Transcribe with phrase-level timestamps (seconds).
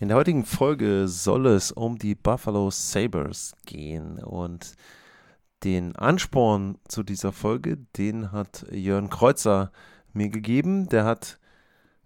[0.00, 4.74] In der heutigen Folge soll es um die Buffalo Sabres gehen und
[5.64, 9.72] den Ansporn zu dieser Folge, den hat Jörn Kreuzer
[10.12, 10.88] mir gegeben.
[10.88, 11.40] Der hat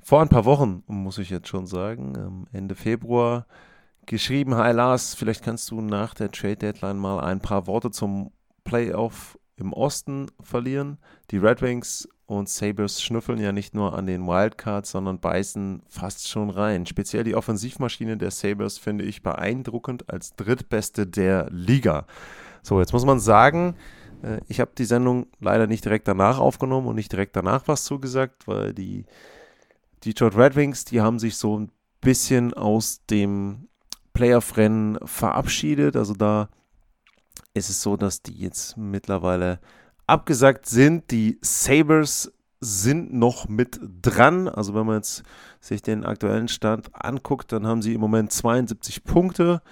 [0.00, 3.46] vor ein paar Wochen, muss ich jetzt schon sagen, Ende Februar
[4.06, 8.32] geschrieben, Hi Lars, vielleicht kannst du nach der Trade Deadline mal ein paar Worte zum
[8.64, 10.98] Playoff im Osten verlieren.
[11.30, 16.28] Die Red Wings und Sabres schnüffeln ja nicht nur an den Wildcards, sondern beißen fast
[16.28, 16.86] schon rein.
[16.86, 22.06] Speziell die Offensivmaschine der Sabres finde ich beeindruckend als drittbeste der Liga.
[22.62, 23.76] So, jetzt muss man sagen,
[24.22, 27.84] äh, ich habe die Sendung leider nicht direkt danach aufgenommen und nicht direkt danach was
[27.84, 29.04] zugesagt, weil die
[30.04, 33.68] Detroit Red Wings, die haben sich so ein bisschen aus dem
[34.14, 35.96] Playoff-Rennen verabschiedet.
[35.96, 36.48] Also da
[37.54, 39.58] ist es so, dass die jetzt mittlerweile
[40.06, 41.10] abgesagt sind.
[41.10, 44.48] Die Sabres sind noch mit dran.
[44.48, 45.22] Also wenn man jetzt
[45.60, 49.62] sich den aktuellen Stand anguckt, dann haben sie im Moment 72 Punkte.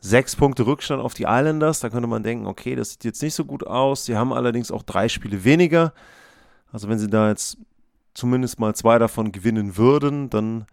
[0.00, 1.80] Sechs Punkte Rückstand auf die Islanders.
[1.80, 4.04] Da könnte man denken, okay, das sieht jetzt nicht so gut aus.
[4.04, 5.94] Sie haben allerdings auch drei Spiele weniger.
[6.70, 7.56] Also wenn sie da jetzt
[8.12, 10.66] zumindest mal zwei davon gewinnen würden, dann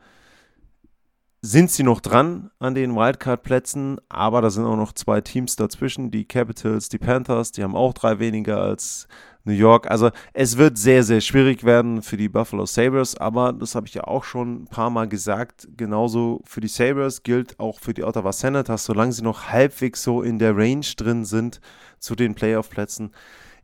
[1.43, 6.11] sind sie noch dran an den Wildcard-Plätzen, aber da sind auch noch zwei Teams dazwischen,
[6.11, 9.07] die Capitals, die Panthers, die haben auch drei weniger als
[9.43, 9.89] New York.
[9.89, 13.95] Also es wird sehr, sehr schwierig werden für die Buffalo Sabres, aber das habe ich
[13.95, 18.03] ja auch schon ein paar Mal gesagt, genauso für die Sabres gilt auch für die
[18.03, 21.59] Ottawa Senators, solange sie noch halbwegs so in der Range drin sind
[21.97, 23.11] zu den Playoff-Plätzen,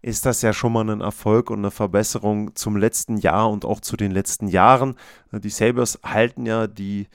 [0.01, 3.81] ist das ja schon mal ein Erfolg und eine Verbesserung zum letzten Jahr und auch
[3.81, 4.95] zu den letzten Jahren.
[5.31, 7.07] Die Sabres halten ja die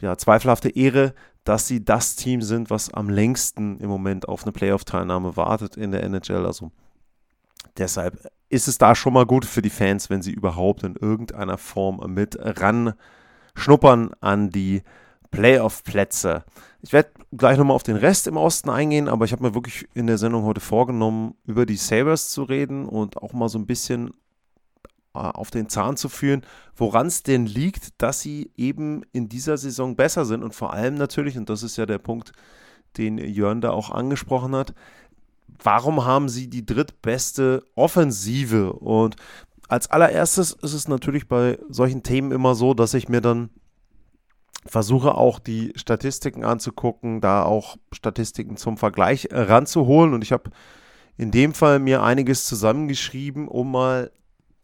[0.00, 1.14] ja, zweifelhafte Ehre,
[1.44, 5.92] dass sie das Team sind, was am längsten im Moment auf eine Playoff-Teilnahme wartet in
[5.92, 6.44] der NHL.
[6.44, 6.70] Also
[7.76, 11.58] deshalb ist es da schon mal gut für die Fans, wenn sie überhaupt in irgendeiner
[11.58, 12.94] Form mit ran
[13.54, 14.82] schnuppern an die
[15.30, 16.44] Playoff-Plätze.
[16.80, 19.88] Ich werde gleich nochmal auf den Rest im Osten eingehen, aber ich habe mir wirklich
[19.94, 23.66] in der Sendung heute vorgenommen, über die Sabres zu reden und auch mal so ein
[23.66, 24.14] bisschen
[25.12, 26.42] auf den Zahn zu führen,
[26.76, 30.94] woran es denn liegt, dass sie eben in dieser Saison besser sind und vor allem
[30.94, 32.32] natürlich, und das ist ja der Punkt,
[32.96, 34.74] den Jörn da auch angesprochen hat,
[35.62, 38.72] warum haben sie die drittbeste Offensive?
[38.72, 39.16] Und
[39.68, 43.50] als allererstes ist es natürlich bei solchen Themen immer so, dass ich mir dann
[44.66, 50.14] versuche auch die Statistiken anzugucken, da auch Statistiken zum Vergleich ranzuholen.
[50.14, 50.50] Und ich habe
[51.16, 54.10] in dem Fall mir einiges zusammengeschrieben, um mal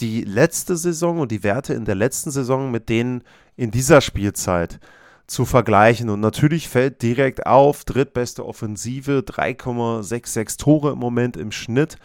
[0.04, 3.22] die letzte Saison und die Werte in der letzten Saison mit denen
[3.56, 4.78] in dieser Spielzeit
[5.26, 6.10] zu vergleichen.
[6.10, 11.97] Und natürlich fällt direkt auf, drittbeste Offensive, 3,66 Tore im Moment im Schnitt.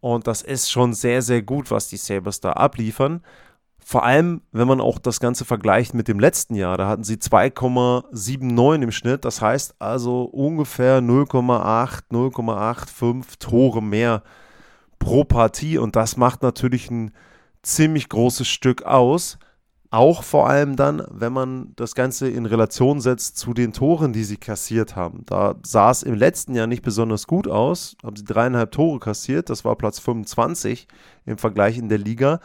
[0.00, 3.20] Und das ist schon sehr, sehr gut, was die Sabres da abliefern.
[3.84, 6.78] Vor allem, wenn man auch das Ganze vergleicht mit dem letzten Jahr.
[6.78, 9.26] Da hatten sie 2,79 im Schnitt.
[9.26, 14.22] Das heißt also ungefähr 0,8, 0,85 Tore mehr
[15.02, 17.10] pro Partie und das macht natürlich ein
[17.62, 19.38] ziemlich großes Stück aus.
[19.90, 24.24] Auch vor allem dann, wenn man das Ganze in Relation setzt zu den Toren, die
[24.24, 25.24] sie kassiert haben.
[25.26, 27.96] Da sah es im letzten Jahr nicht besonders gut aus.
[28.02, 29.50] Haben sie dreieinhalb Tore kassiert.
[29.50, 30.88] Das war Platz 25
[31.26, 32.40] im Vergleich in der Liga.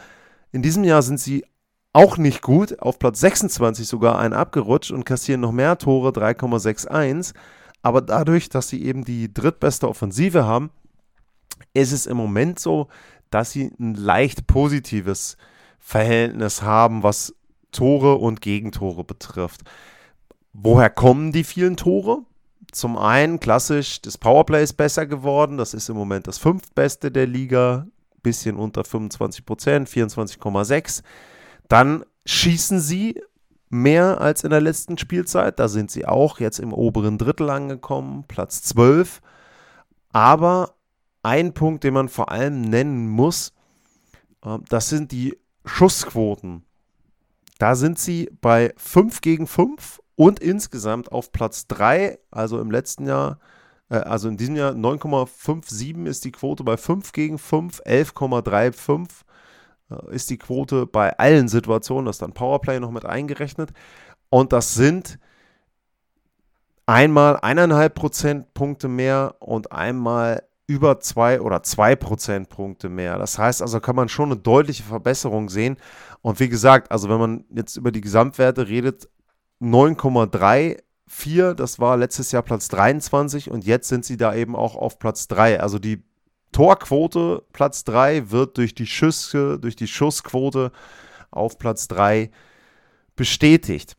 [0.51, 1.45] In diesem Jahr sind sie
[1.93, 2.81] auch nicht gut.
[2.81, 7.33] Auf Platz 26 sogar ein abgerutscht und kassieren noch mehr Tore, 3,61.
[7.81, 10.69] Aber dadurch, dass sie eben die drittbeste Offensive haben,
[11.73, 12.87] ist es im Moment so,
[13.29, 15.37] dass sie ein leicht positives
[15.79, 17.33] Verhältnis haben, was
[17.71, 19.61] Tore und Gegentore betrifft.
[20.53, 22.23] Woher kommen die vielen Tore?
[22.71, 25.57] Zum einen klassisch, das Powerplay ist besser geworden.
[25.57, 27.87] Das ist im Moment das fünftbeste der Liga,
[28.23, 31.03] bisschen unter 25 Prozent, 24,6.
[31.69, 33.21] Dann schießen sie
[33.69, 35.59] mehr als in der letzten Spielzeit.
[35.59, 39.21] Da sind sie auch jetzt im oberen Drittel angekommen, Platz 12.
[40.11, 40.73] Aber
[41.23, 43.53] ein Punkt, den man vor allem nennen muss,
[44.43, 46.63] äh, das sind die Schussquoten.
[47.59, 53.05] Da sind sie bei 5 gegen 5 und insgesamt auf Platz 3, also im letzten
[53.05, 53.39] Jahr,
[53.89, 59.09] äh, also in diesem Jahr 9,57 ist die Quote bei 5 gegen 5, 11,35
[59.89, 63.71] äh, ist die Quote bei allen Situationen, das ist dann Powerplay noch mit eingerechnet.
[64.29, 65.19] Und das sind
[66.85, 73.17] einmal eineinhalb Prozentpunkte mehr und einmal über zwei oder zwei Prozentpunkte mehr.
[73.17, 75.77] Das heißt also, kann man schon eine deutliche Verbesserung sehen.
[76.21, 79.09] Und wie gesagt, also wenn man jetzt über die Gesamtwerte redet,
[79.61, 84.99] 9,34, das war letztes Jahr Platz 23 und jetzt sind sie da eben auch auf
[84.99, 85.61] Platz 3.
[85.61, 86.03] Also die
[86.51, 90.71] Torquote Platz 3 wird durch die Schüsse, durch die Schussquote
[91.31, 92.29] auf Platz 3
[93.15, 93.95] bestätigt.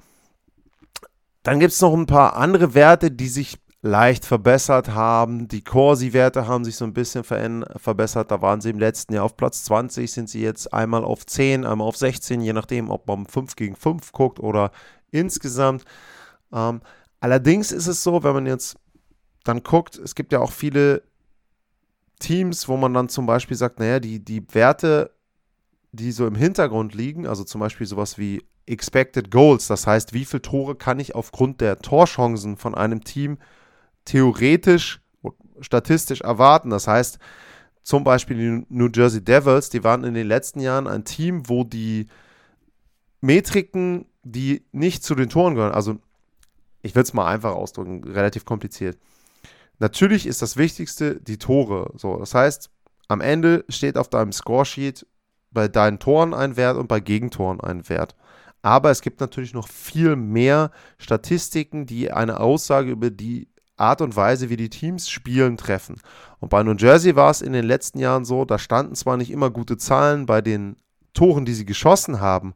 [1.43, 5.49] Dann gibt es noch ein paar andere Werte, die sich leicht verbessert haben.
[5.49, 8.31] Die Corsi-Werte haben sich so ein bisschen verbessert.
[8.31, 11.65] Da waren sie im letzten Jahr auf Platz 20, sind sie jetzt einmal auf 10,
[11.65, 14.71] einmal auf 16, je nachdem, ob man 5 gegen 5 guckt oder
[15.11, 15.85] insgesamt.
[16.53, 16.81] Ähm,
[17.21, 18.77] allerdings ist es so, wenn man jetzt
[19.45, 21.03] dann guckt, es gibt ja auch viele
[22.19, 25.13] Teams, wo man dann zum Beispiel sagt, naja, die, die Werte,
[25.93, 30.27] die so im Hintergrund liegen, also zum Beispiel sowas wie Expected Goals, das heißt, wie
[30.27, 33.39] viele Tore kann ich aufgrund der Torchancen von einem Team
[34.09, 35.01] theoretisch,
[35.61, 36.71] statistisch erwarten.
[36.71, 37.19] Das heißt,
[37.83, 41.65] zum Beispiel die New Jersey Devils, die waren in den letzten Jahren ein Team, wo
[41.65, 42.07] die
[43.21, 45.99] Metriken, die nicht zu den Toren gehören, also
[46.83, 48.99] ich will es mal einfach ausdrücken, relativ kompliziert.
[49.79, 51.93] Natürlich ist das Wichtigste die Tore.
[51.97, 52.71] So, das heißt,
[53.09, 55.07] am Ende steht auf deinem Scoresheet
[55.51, 58.15] bei deinen Toren ein Wert und bei Gegentoren ein Wert.
[58.63, 64.17] Aber es gibt natürlich noch viel mehr Statistiken, die eine Aussage über die Art und
[64.17, 66.01] Weise, wie die Teams spielen, treffen.
[66.41, 69.31] Und bei New Jersey war es in den letzten Jahren so, da standen zwar nicht
[69.31, 70.77] immer gute Zahlen bei den
[71.15, 72.55] Toren, die sie geschossen haben,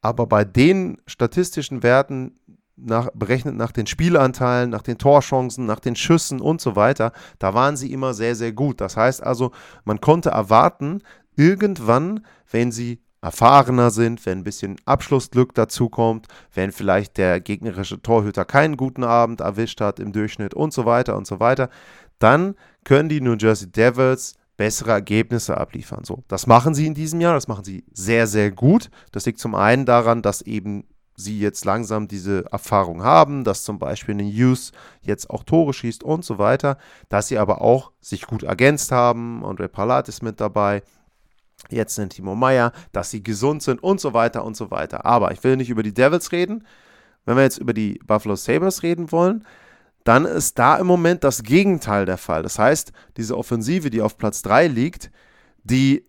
[0.00, 2.38] aber bei den statistischen Werten,
[2.76, 7.52] nach, berechnet nach den Spielanteilen, nach den Torchancen, nach den Schüssen und so weiter, da
[7.54, 8.80] waren sie immer sehr, sehr gut.
[8.80, 9.50] Das heißt also,
[9.84, 11.02] man konnte erwarten,
[11.36, 18.44] irgendwann, wenn sie erfahrener sind, wenn ein bisschen Abschlussglück dazukommt, wenn vielleicht der gegnerische Torhüter
[18.44, 21.68] keinen guten Abend erwischt hat im Durchschnitt und so weiter und so weiter,
[22.18, 22.54] dann
[22.84, 26.04] können die New Jersey Devils bessere Ergebnisse abliefern.
[26.04, 28.90] So, das machen sie in diesem Jahr, das machen sie sehr, sehr gut.
[29.12, 30.84] Das liegt zum einen daran, dass eben
[31.18, 34.72] sie jetzt langsam diese Erfahrung haben, dass zum Beispiel ein Hughes
[35.02, 36.78] jetzt auch Tore schießt und so weiter,
[37.08, 39.44] dass sie aber auch sich gut ergänzt haben.
[39.44, 40.82] Andre Palat ist mit dabei,
[41.70, 45.04] jetzt sind Timo Meyer, dass sie gesund sind und so weiter und so weiter.
[45.04, 46.66] Aber ich will nicht über die Devils reden.
[47.24, 49.44] Wenn wir jetzt über die Buffalo Sabres reden wollen,
[50.04, 52.42] dann ist da im Moment das Gegenteil der Fall.
[52.42, 55.10] Das heißt, diese Offensive, die auf Platz 3 liegt,
[55.64, 56.06] die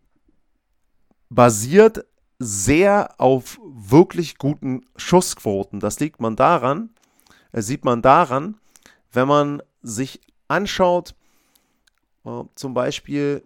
[1.29, 2.05] basiert
[2.39, 5.81] sehr auf wirklich guten Schussquoten.
[5.81, 6.91] Das liegt man daran,
[7.51, 8.55] äh, sieht man daran,
[9.11, 11.15] wenn man sich anschaut,
[12.25, 13.43] äh, zum Beispiel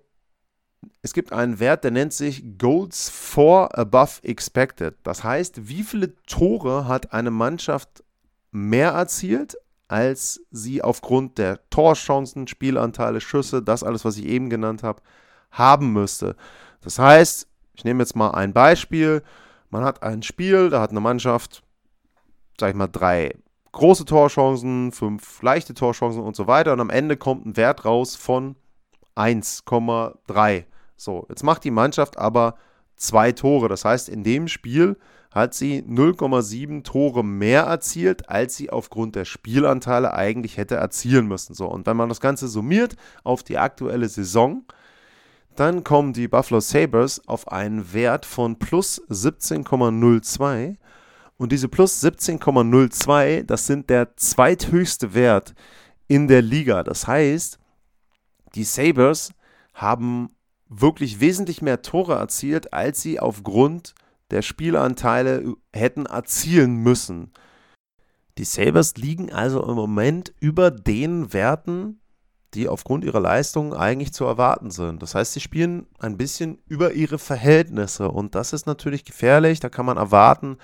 [1.01, 4.95] es gibt einen Wert, der nennt sich Goals for above expected.
[5.03, 8.03] Das heißt, wie viele Tore hat eine Mannschaft
[8.51, 9.57] mehr erzielt,
[9.87, 15.01] als sie aufgrund der Torchancen, Spielanteile, Schüsse, das alles, was ich eben genannt habe,
[15.51, 16.35] haben müsste.
[16.81, 19.23] Das heißt, ich nehme jetzt mal ein Beispiel.
[19.69, 21.63] Man hat ein Spiel, da hat eine Mannschaft,
[22.59, 23.35] sag ich mal, drei
[23.71, 26.73] große Torchancen, fünf leichte Torchancen und so weiter.
[26.73, 28.55] Und am Ende kommt ein Wert raus von
[29.15, 30.65] 1,3.
[30.95, 32.55] So, jetzt macht die Mannschaft aber
[32.95, 33.69] zwei Tore.
[33.69, 34.97] Das heißt, in dem Spiel
[35.31, 41.55] hat sie 0,7 Tore mehr erzielt, als sie aufgrund der Spielanteile eigentlich hätte erzielen müssen.
[41.55, 44.63] So, und wenn man das Ganze summiert auf die aktuelle Saison,
[45.55, 50.77] dann kommen die Buffalo Sabres auf einen Wert von plus 17,02.
[51.37, 55.53] Und diese plus 17,02, das sind der zweithöchste Wert
[56.07, 56.83] in der Liga.
[56.83, 57.59] Das heißt,
[58.55, 59.31] die Sabres
[59.73, 60.32] haben
[60.81, 63.93] wirklich wesentlich mehr Tore erzielt, als sie aufgrund
[64.31, 67.31] der Spielanteile hätten erzielen müssen.
[68.37, 71.99] Die Sabres liegen also im Moment über den Werten,
[72.53, 75.01] die aufgrund ihrer Leistung eigentlich zu erwarten sind.
[75.01, 79.59] Das heißt, sie spielen ein bisschen über ihre Verhältnisse und das ist natürlich gefährlich.
[79.59, 80.57] Da kann man erwarten,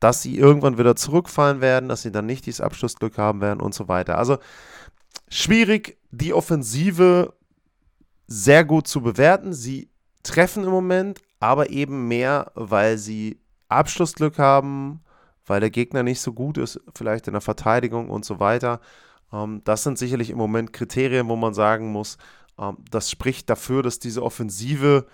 [0.00, 3.74] dass sie irgendwann wieder zurückfallen werden, dass sie dann nicht dieses Abschlussglück haben werden und
[3.74, 4.18] so weiter.
[4.18, 4.38] Also
[5.28, 7.34] schwierig, die Offensive
[8.30, 9.52] sehr gut zu bewerten.
[9.52, 9.90] Sie
[10.22, 15.00] treffen im Moment, aber eben mehr, weil sie Abschlussglück haben,
[15.46, 18.80] weil der Gegner nicht so gut ist, vielleicht in der Verteidigung und so weiter.
[19.32, 22.18] Ähm, das sind sicherlich im Moment Kriterien, wo man sagen muss,
[22.56, 25.06] ähm, das spricht dafür, dass diese Offensive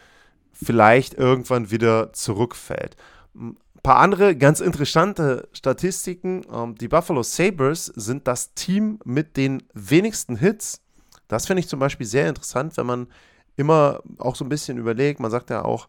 [0.53, 2.97] vielleicht irgendwann wieder zurückfällt.
[3.35, 6.43] Ein paar andere ganz interessante Statistiken.
[6.53, 10.83] Ähm, die Buffalo Sabres sind das Team mit den wenigsten Hits
[11.29, 13.09] das finde ich zum Beispiel sehr interessant, wenn man
[13.57, 15.89] immer auch so ein bisschen überlegt, man sagt ja auch,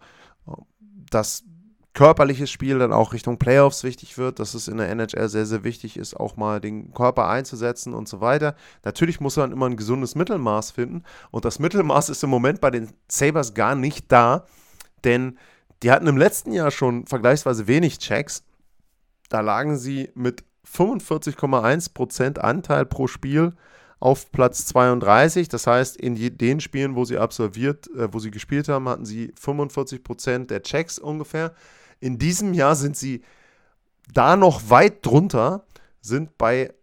[1.10, 1.44] dass
[1.98, 5.64] körperliches Spiel dann auch Richtung Playoffs wichtig wird, dass es in der NHL sehr, sehr
[5.64, 8.56] wichtig ist, auch mal den Körper einzusetzen und so weiter.
[8.86, 12.70] Natürlich muss man immer ein gesundes Mittelmaß finden und das Mittelmaß ist im Moment bei
[12.70, 14.46] den Sabres gar nicht da,
[15.04, 15.40] denn
[15.82, 18.44] die hatten im letzten Jahr schon vergleichsweise wenig Checks.
[19.30, 23.54] Da lagen sie mit 45,1% Anteil pro Spiel
[24.00, 25.50] auf Platz 32.
[25.50, 29.34] Das heißt, in den Spielen, wo sie absolviert, äh, wo sie gespielt haben, hatten sie
[29.40, 31.54] 45% der Checks ungefähr.
[32.00, 33.24] In diesem Jahr sind sie
[34.14, 35.66] da noch weit drunter,
[36.02, 36.74] sind bei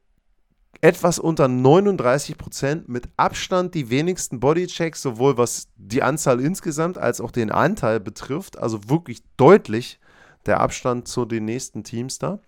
[0.80, 7.30] etwas unter 39% mit Abstand die wenigsten Bodychecks, sowohl was die Anzahl insgesamt als auch
[7.30, 8.58] den Anteil betrifft.
[8.58, 9.98] Also wirklich deutlich
[10.44, 12.38] der Abstand zu den nächsten Teams da.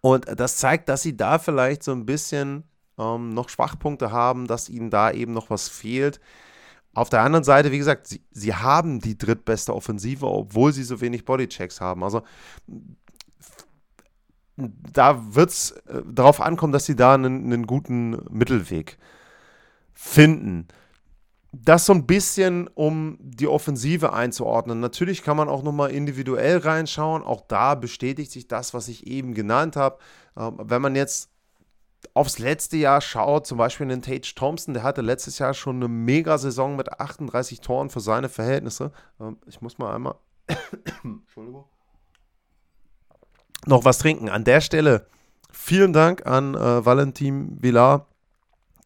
[0.00, 2.64] Und das zeigt, dass sie da vielleicht so ein bisschen
[2.98, 6.20] ähm, noch Schwachpunkte haben, dass ihnen da eben noch was fehlt.
[6.94, 11.00] Auf der anderen Seite, wie gesagt, sie, sie haben die drittbeste Offensive, obwohl sie so
[11.00, 12.02] wenig Bodychecks haben.
[12.02, 12.22] Also
[14.56, 18.98] da wird es äh, darauf ankommen, dass sie da einen, einen guten Mittelweg
[19.92, 20.68] finden
[21.62, 24.80] das so ein bisschen, um die Offensive einzuordnen.
[24.80, 27.22] Natürlich kann man auch nochmal individuell reinschauen.
[27.22, 29.98] Auch da bestätigt sich das, was ich eben genannt habe.
[30.36, 31.30] Ähm, wenn man jetzt
[32.14, 35.88] aufs letzte Jahr schaut, zum Beispiel den Tage Thompson, der hatte letztes Jahr schon eine
[35.88, 38.92] Mega-Saison mit 38 Toren für seine Verhältnisse.
[39.20, 40.16] Ähm, ich muss mal einmal
[41.04, 41.64] Entschuldigung.
[43.66, 44.28] noch was trinken.
[44.28, 45.06] An der Stelle
[45.50, 48.06] vielen Dank an äh, Valentin Villar.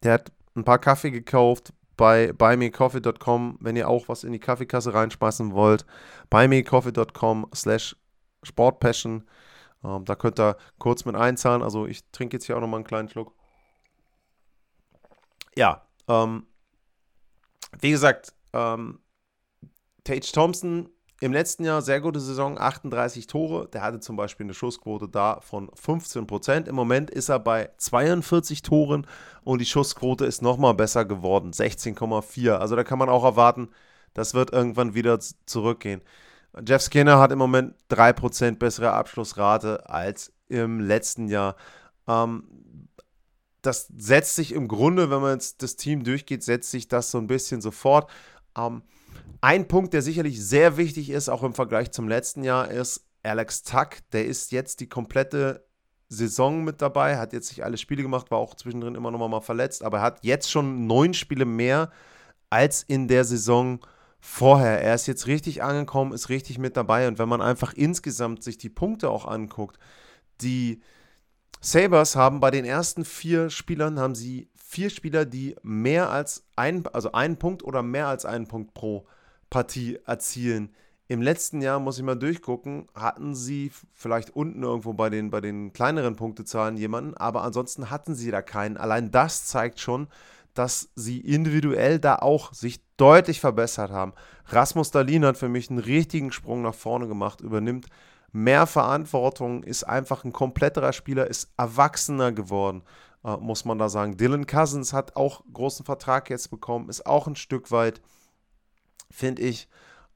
[0.03, 4.93] Der hat ein paar Kaffee gekauft bei buymecoffee.com, wenn ihr auch was in die Kaffeekasse
[4.93, 5.85] reinschmeißen wollt.
[6.29, 7.95] buymecoffee.com slash
[8.43, 9.27] sportpassion.
[9.83, 11.61] Ähm, da könnt ihr kurz mit einzahlen.
[11.61, 13.33] Also ich trinke jetzt hier auch nochmal einen kleinen Schluck.
[15.55, 16.45] Ja, ähm,
[17.79, 18.99] wie gesagt, ähm,
[20.03, 20.89] Tage Thompson
[21.21, 23.67] im letzten Jahr sehr gute Saison, 38 Tore.
[23.69, 26.67] Der hatte zum Beispiel eine Schussquote da von 15 Prozent.
[26.67, 29.05] Im Moment ist er bei 42 Toren
[29.43, 32.53] und die Schussquote ist nochmal besser geworden, 16,4.
[32.53, 33.69] Also da kann man auch erwarten,
[34.15, 36.01] das wird irgendwann wieder zurückgehen.
[36.65, 41.55] Jeff Skinner hat im Moment 3% bessere Abschlussrate als im letzten Jahr.
[42.07, 42.43] Ähm,
[43.61, 47.19] das setzt sich im Grunde, wenn man jetzt das Team durchgeht, setzt sich das so
[47.19, 48.09] ein bisschen sofort.
[48.57, 48.81] Ähm,
[49.39, 53.63] ein Punkt, der sicherlich sehr wichtig ist, auch im Vergleich zum letzten Jahr, ist Alex
[53.63, 53.97] Tuck.
[54.11, 55.65] Der ist jetzt die komplette
[56.09, 59.41] Saison mit dabei, hat jetzt nicht alle Spiele gemacht, war auch zwischendrin immer noch mal
[59.41, 61.89] verletzt, aber er hat jetzt schon neun Spiele mehr
[62.49, 63.79] als in der Saison
[64.21, 64.81] vorher.
[64.81, 68.57] Er ist jetzt richtig angekommen, ist richtig mit dabei und wenn man einfach insgesamt sich
[68.57, 69.77] die Punkte auch anguckt,
[70.41, 70.81] die
[71.59, 76.87] Sabres haben bei den ersten vier Spielern haben sie vier Spieler, die mehr als ein,
[76.87, 79.05] also einen Punkt oder mehr als einen Punkt pro
[79.49, 80.73] Partie erzielen.
[81.09, 85.41] Im letzten Jahr, muss ich mal durchgucken, hatten sie vielleicht unten irgendwo bei den, bei
[85.41, 88.77] den kleineren Punktezahlen jemanden, aber ansonsten hatten sie da keinen.
[88.77, 90.07] Allein das zeigt schon,
[90.53, 94.13] dass sie individuell da auch sich deutlich verbessert haben.
[94.45, 97.87] Rasmus Dalin hat für mich einen richtigen Sprung nach vorne gemacht, übernimmt
[98.31, 102.83] mehr Verantwortung, ist einfach ein kompletterer Spieler, ist erwachsener geworden
[103.23, 104.17] äh, muss man da sagen.
[104.17, 108.01] Dylan Cousins hat auch großen Vertrag jetzt bekommen, ist auch ein Stück weit,
[109.09, 109.67] finde ich,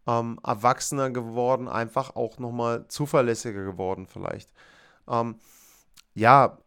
[0.07, 4.51] ähm, erwachsener geworden, einfach auch nochmal zuverlässiger geworden vielleicht.
[5.07, 5.39] Ähm,
[6.13, 6.57] ja,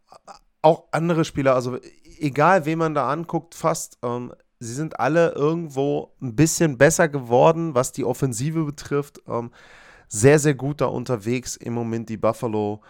[0.63, 1.79] auch andere Spieler, also
[2.21, 7.75] egal wen man da anguckt, fast, ähm, sie sind alle irgendwo ein bisschen besser geworden,
[7.75, 9.23] was die Offensive betrifft.
[9.27, 9.51] Ähm,
[10.09, 12.81] sehr, sehr gut da unterwegs im Moment die Buffalo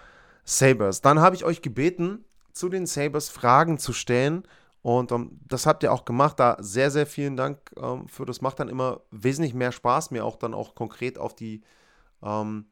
[0.45, 1.01] Sabres.
[1.01, 4.45] Dann habe ich euch gebeten, zu den Sabres Fragen zu stellen.
[4.83, 6.41] Und ähm, das habt ihr auch gemacht.
[6.41, 8.25] Da sehr, sehr vielen Dank ähm, für.
[8.25, 11.63] Das macht dann immer wesentlich mehr Spaß, mir auch dann auch konkret auf die
[12.23, 12.67] ähm,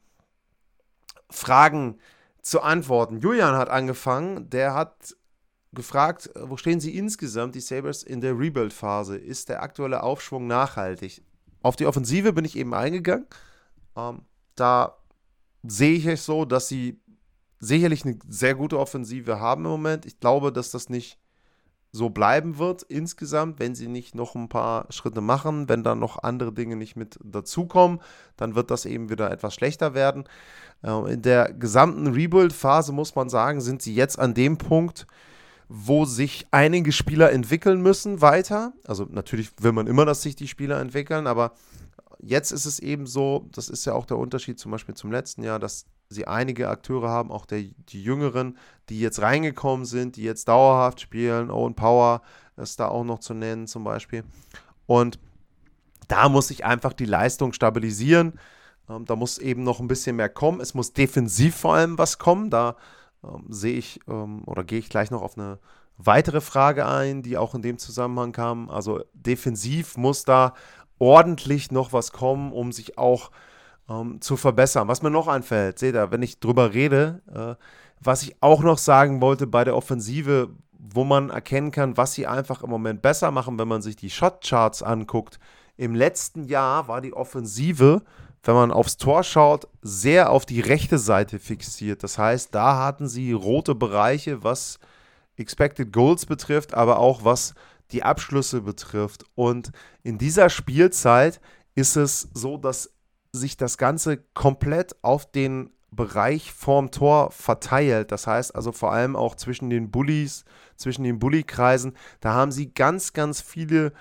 [1.30, 1.98] Fragen
[2.40, 3.20] zu antworten.
[3.20, 4.48] Julian hat angefangen.
[4.50, 5.16] Der hat
[5.76, 9.16] gefragt, wo stehen Sie insgesamt, die Sabres, in der Rebuild-Phase?
[9.16, 11.22] Ist der aktuelle Aufschwung nachhaltig?
[11.62, 13.26] Auf die Offensive bin ich eben eingegangen.
[13.96, 14.22] Ähm,
[14.56, 14.96] da
[15.62, 17.00] sehe ich es so, dass sie
[17.60, 20.06] sicherlich eine sehr gute Offensive haben im Moment.
[20.06, 21.18] Ich glaube, dass das nicht
[21.92, 26.22] so bleiben wird insgesamt, wenn sie nicht noch ein paar Schritte machen, wenn dann noch
[26.22, 28.00] andere Dinge nicht mit dazukommen,
[28.36, 30.24] dann wird das eben wieder etwas schlechter werden.
[30.84, 35.06] Ähm, in der gesamten Rebuild-Phase muss man sagen, sind sie jetzt an dem Punkt,
[35.68, 38.72] wo sich einige Spieler entwickeln müssen weiter.
[38.86, 41.52] Also natürlich will man immer, dass sich die Spieler entwickeln, aber
[42.20, 45.42] jetzt ist es eben so, das ist ja auch der Unterschied zum Beispiel zum letzten
[45.42, 48.58] Jahr, dass sie einige Akteure haben, auch der, die Jüngeren,
[48.88, 51.50] die jetzt reingekommen sind, die jetzt dauerhaft spielen.
[51.50, 52.22] Owen Power
[52.56, 54.22] ist da auch noch zu nennen zum Beispiel.
[54.86, 55.18] Und
[56.08, 58.38] da muss sich einfach die Leistung stabilisieren.
[58.88, 60.60] Ähm, da muss eben noch ein bisschen mehr kommen.
[60.60, 62.50] Es muss defensiv vor allem was kommen.
[62.50, 62.76] Da
[63.26, 65.58] ähm, sehe ich ähm, oder gehe ich gleich noch auf eine
[65.98, 68.70] weitere Frage ein, die auch in dem Zusammenhang kam.
[68.70, 70.54] Also defensiv muss da
[70.98, 73.30] ordentlich noch was kommen, um sich auch
[73.88, 74.88] ähm, zu verbessern.
[74.88, 77.62] Was mir noch einfällt, seht ihr, wenn ich drüber rede, äh,
[78.00, 82.26] was ich auch noch sagen wollte bei der Offensive, wo man erkennen kann, was sie
[82.26, 85.38] einfach im Moment besser machen, wenn man sich die Shot-Charts anguckt.
[85.76, 88.02] Im letzten Jahr war die Offensive,
[88.46, 92.02] wenn man aufs Tor schaut, sehr auf die rechte Seite fixiert.
[92.02, 94.78] Das heißt, da hatten sie rote Bereiche, was
[95.36, 97.54] Expected Goals betrifft, aber auch was
[97.92, 99.24] die Abschlüsse betrifft.
[99.34, 99.70] Und
[100.02, 101.40] in dieser Spielzeit
[101.74, 102.90] ist es so, dass
[103.32, 108.12] sich das Ganze komplett auf den Bereich vorm Tor verteilt.
[108.12, 110.44] Das heißt also vor allem auch zwischen den Bullies,
[110.76, 111.96] zwischen den Bullykreisen.
[112.20, 113.92] Da haben sie ganz, ganz viele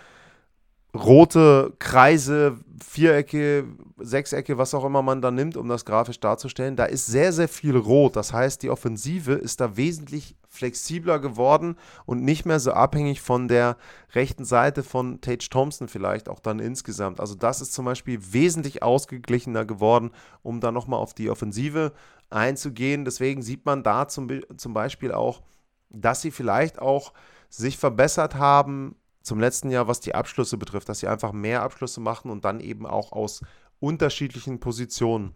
[0.96, 3.66] rote Kreise, Vierecke,
[3.98, 6.76] Sechsecke, was auch immer man da nimmt, um das grafisch darzustellen.
[6.76, 8.16] Da ist sehr, sehr viel rot.
[8.16, 11.76] Das heißt, die Offensive ist da wesentlich flexibler geworden
[12.06, 13.78] und nicht mehr so abhängig von der
[14.14, 17.20] rechten Seite von Tage Thompson vielleicht auch dann insgesamt.
[17.20, 20.12] Also das ist zum Beispiel wesentlich ausgeglichener geworden,
[20.42, 21.92] um da nochmal auf die Offensive
[22.30, 23.06] einzugehen.
[23.06, 25.42] Deswegen sieht man da zum, zum Beispiel auch,
[25.90, 27.14] dass sie vielleicht auch
[27.50, 28.96] sich verbessert haben
[29.26, 32.60] zum letzten Jahr, was die Abschlüsse betrifft, dass sie einfach mehr Abschlüsse machen und dann
[32.60, 33.42] eben auch aus
[33.80, 35.34] unterschiedlichen Positionen.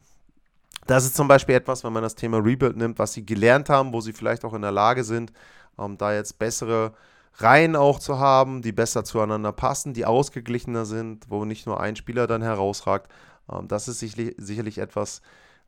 [0.86, 3.92] Das ist zum Beispiel etwas, wenn man das Thema Rebuild nimmt, was sie gelernt haben,
[3.92, 5.34] wo sie vielleicht auch in der Lage sind,
[5.80, 6.94] ähm, da jetzt bessere
[7.38, 11.96] Reihen auch zu haben, die besser zueinander passen, die ausgeglichener sind, wo nicht nur ein
[11.96, 13.12] Spieler dann herausragt.
[13.52, 15.22] Ähm, das ist sicherlich, sicherlich etwas,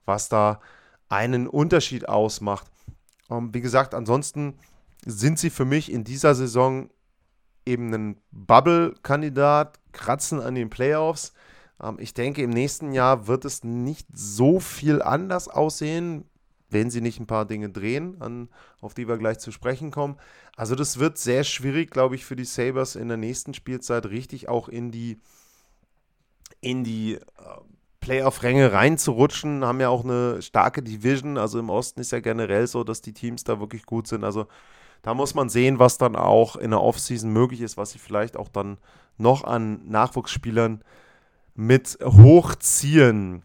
[0.05, 0.61] was da
[1.09, 2.67] einen Unterschied ausmacht.
[3.31, 4.59] Ähm, wie gesagt, ansonsten
[5.05, 6.89] sind sie für mich in dieser Saison
[7.65, 11.33] eben ein Bubble-Kandidat, kratzen an den Playoffs.
[11.81, 16.25] Ähm, ich denke, im nächsten Jahr wird es nicht so viel anders aussehen,
[16.69, 18.49] wenn sie nicht ein paar Dinge drehen, an,
[18.79, 20.17] auf die wir gleich zu sprechen kommen.
[20.55, 24.47] Also das wird sehr schwierig, glaube ich, für die Sabres in der nächsten Spielzeit richtig
[24.47, 25.19] auch in die,
[26.61, 27.19] in die äh,
[27.99, 29.65] Playoff-Ränge reinzurutschen.
[29.65, 31.37] Haben ja auch eine starke Division.
[31.37, 34.23] Also im Osten ist ja generell so, dass die Teams da wirklich gut sind.
[34.23, 34.47] Also
[35.01, 38.37] da muss man sehen, was dann auch in der Offseason möglich ist, was sie vielleicht
[38.37, 38.77] auch dann
[39.17, 40.83] noch an Nachwuchsspielern
[41.55, 43.43] mit hochziehen.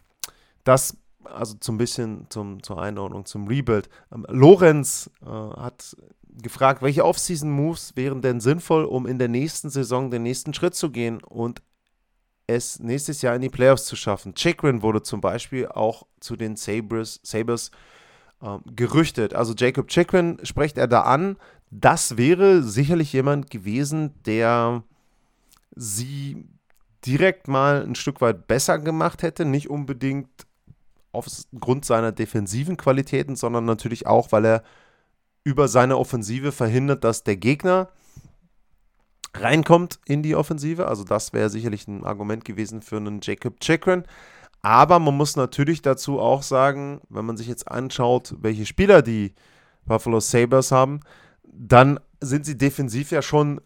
[0.65, 3.89] Das also zum bisschen zum, zur Einordnung zum Rebuild.
[4.13, 5.97] Ähm, Lorenz äh, hat
[6.43, 10.91] gefragt, welche Offseason-Moves wären denn sinnvoll, um in der nächsten Saison den nächsten Schritt zu
[10.91, 11.63] gehen und
[12.47, 14.35] es nächstes Jahr in die Playoffs zu schaffen.
[14.35, 17.71] Chikrin wurde zum Beispiel auch zu den Sabres, Sabres
[18.43, 19.35] äh, gerüchtet.
[19.35, 21.37] Also Jacob Chikrin spricht er da an.
[21.71, 24.83] Das wäre sicherlich jemand gewesen, der
[25.75, 26.47] sie
[27.05, 29.45] direkt mal ein Stück weit besser gemacht hätte.
[29.45, 30.29] Nicht unbedingt
[31.13, 34.63] aufgrund seiner defensiven Qualitäten, sondern natürlich auch, weil er
[35.45, 37.89] über seine Offensive verhindert, dass der Gegner
[39.35, 40.89] reinkommt in die Offensive.
[40.89, 44.05] Also das wäre sicherlich ein Argument gewesen für einen Jacob Chikrin.
[44.63, 49.35] Aber man muss natürlich dazu auch sagen, wenn man sich jetzt anschaut, welche Spieler die
[49.85, 51.01] Buffalo Sabres haben,
[51.45, 53.61] dann sind sie defensiv ja schon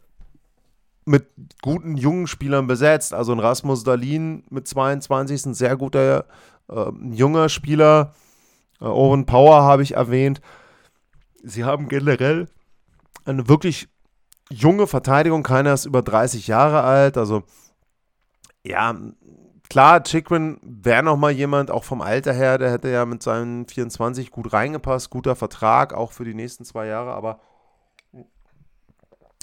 [1.06, 1.28] mit
[1.62, 3.14] guten jungen Spielern besetzt.
[3.14, 6.26] Also ein Rasmus Dalin mit 22 ist ein sehr guter
[6.68, 8.14] äh, junger Spieler.
[8.80, 10.40] Äh, Owen Power habe ich erwähnt.
[11.42, 12.46] Sie haben generell
[13.24, 13.88] eine wirklich
[14.50, 15.42] junge Verteidigung.
[15.42, 17.16] Keiner ist über 30 Jahre alt.
[17.16, 17.42] Also
[18.64, 18.94] ja,
[19.70, 24.30] klar, Chikrin wäre nochmal jemand, auch vom Alter her, der hätte ja mit seinen 24
[24.30, 25.08] gut reingepasst.
[25.08, 27.12] Guter Vertrag, auch für die nächsten zwei Jahre.
[27.12, 27.40] Aber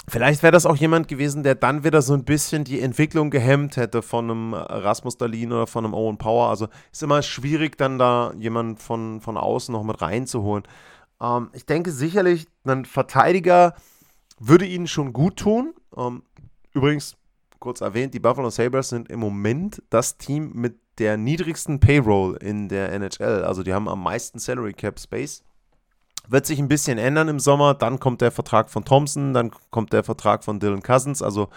[0.08, 3.76] Vielleicht wäre das auch jemand gewesen, der dann wieder so ein bisschen die Entwicklung gehemmt
[3.76, 6.48] hätte von einem Rasmus Dalin oder von einem Owen Power.
[6.48, 10.64] Also ist immer schwierig, dann da jemanden von, von außen noch mit reinzuholen.
[11.20, 13.74] Ähm, ich denke sicherlich, ein Verteidiger
[14.38, 15.74] würde ihnen schon gut tun.
[15.94, 16.22] Ähm,
[16.72, 17.16] übrigens,
[17.58, 22.68] kurz erwähnt, die Buffalo Sabres sind im Moment das Team mit der niedrigsten Payroll in
[22.68, 23.44] der NHL.
[23.44, 25.42] Also die haben am meisten Salary Cap Space.
[26.28, 27.74] Wird sich ein bisschen ändern im Sommer.
[27.74, 31.22] Dann kommt der Vertrag von Thompson, dann kommt der Vertrag von Dylan Cousins.
[31.22, 31.48] Also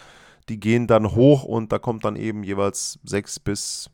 [0.50, 3.90] die gehen dann hoch und da kommt dann eben jeweils sechs bis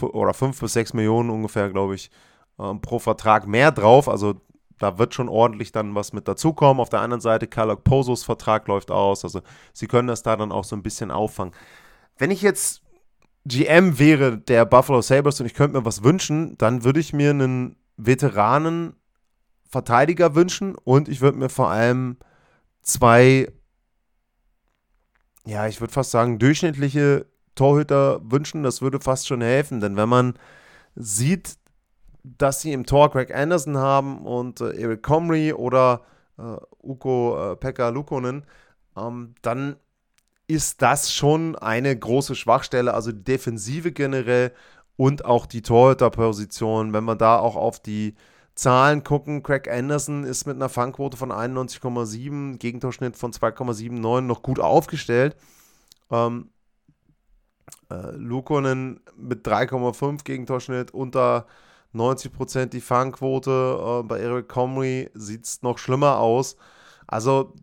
[0.00, 2.10] oder fünf bis sechs Millionen ungefähr, glaube ich,
[2.58, 4.08] ähm, pro Vertrag mehr drauf.
[4.08, 4.34] Also
[4.78, 6.80] da wird schon ordentlich dann was mit dazukommen.
[6.80, 9.24] Auf der anderen Seite, Kalok Posos Vertrag läuft aus.
[9.24, 11.54] Also sie können das da dann auch so ein bisschen auffangen.
[12.18, 12.82] Wenn ich jetzt
[13.46, 17.30] GM wäre der Buffalo Sabres und ich könnte mir was wünschen, dann würde ich mir
[17.30, 18.96] einen Veteranen
[19.68, 22.16] Verteidiger wünschen und ich würde mir vor allem
[22.82, 23.52] zwei,
[25.44, 30.08] ja, ich würde fast sagen, durchschnittliche Torhüter wünschen, das würde fast schon helfen, denn wenn
[30.08, 30.34] man
[30.94, 31.56] sieht,
[32.24, 36.00] dass sie im Tor Greg Anderson haben und äh, Eric Comrie oder
[36.38, 38.44] äh, Uko äh, Pekka Lukonen,
[38.96, 39.76] ähm, dann
[40.46, 44.52] ist das schon eine große Schwachstelle, also die Defensive generell
[44.96, 46.92] und auch die Torhüterposition.
[46.92, 48.14] Wenn wir da auch auf die
[48.54, 54.60] Zahlen gucken, Craig Anderson ist mit einer Fangquote von 91,7, Gegentorschnitt von 2,79 noch gut
[54.60, 55.36] aufgestellt.
[56.10, 56.50] Ähm,
[57.90, 61.46] äh, Lukonen mit 3,5 Gegentorschnitt unter
[61.94, 63.50] 90% die Fangquote.
[63.50, 66.56] Äh, bei Eric Comrie sieht es noch schlimmer aus.
[67.06, 67.54] Also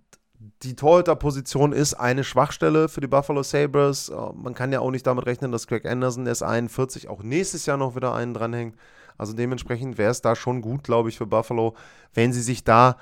[0.64, 4.10] die Torhüterposition ist eine Schwachstelle für die Buffalo Sabres.
[4.10, 7.24] Äh, man kann ja auch nicht damit rechnen, dass Craig Anderson, der ist 41, auch
[7.24, 8.76] nächstes Jahr noch wieder einen dranhängt.
[9.18, 11.76] Also dementsprechend wäre es da schon gut, glaube ich, für Buffalo,
[12.14, 12.98] wenn sie sich da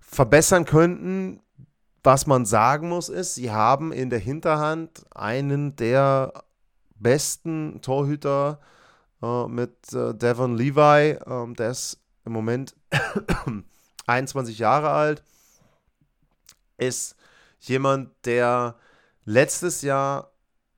[0.00, 1.40] verbessern könnten.
[2.04, 6.32] Was man sagen muss, ist, sie haben in der Hinterhand einen der
[6.96, 8.64] besten Torhüter äh,
[9.48, 11.18] mit äh, Devon Levi.
[11.26, 12.74] Ähm, der ist im Moment
[14.06, 15.22] 21 Jahre alt.
[16.76, 17.16] Ist
[17.60, 18.76] jemand, der
[19.24, 20.32] letztes Jahr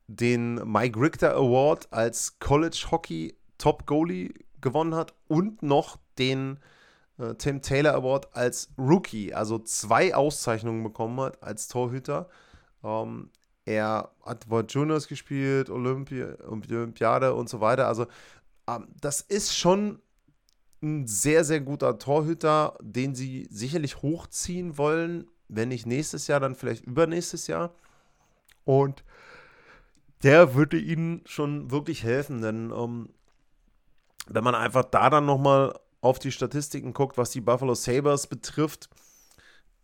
[0.07, 6.59] den Mike Richter Award als College Hockey Top Goalie gewonnen hat und noch den
[7.19, 12.29] äh, Tim Taylor Award als Rookie, also zwei Auszeichnungen bekommen hat als Torhüter.
[12.83, 13.31] Ähm,
[13.65, 17.89] er hat World Juniors gespielt, Olympi Olympiade und so weiter.
[17.89, 18.07] Also
[18.69, 20.01] ähm, das ist schon
[20.83, 25.27] ein sehr, sehr guter Torhüter, den sie sicherlich hochziehen wollen.
[25.49, 27.75] Wenn nicht nächstes Jahr, dann vielleicht übernächstes Jahr.
[28.65, 29.05] Und
[30.23, 33.11] der würde ihnen schon wirklich helfen, denn ähm,
[34.27, 38.89] wenn man einfach da dann nochmal auf die Statistiken guckt, was die Buffalo Sabres betrifft,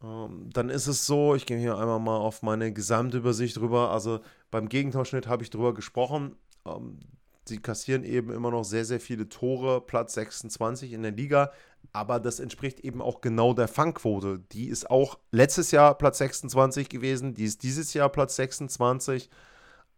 [0.03, 3.91] dann ist es so, ich gehe hier einmal mal auf meine Gesamtübersicht rüber.
[3.91, 6.37] Also beim Gegentorschnitt habe ich drüber gesprochen.
[6.65, 6.99] Ähm,
[7.47, 11.53] sie kassieren eben immer noch sehr, sehr viele Tore, Platz 26 in der Liga.
[11.93, 14.41] Aber das entspricht eben auch genau der Fangquote.
[14.53, 19.29] Die ist auch letztes Jahr Platz 26 gewesen, die ist dieses Jahr Platz 26.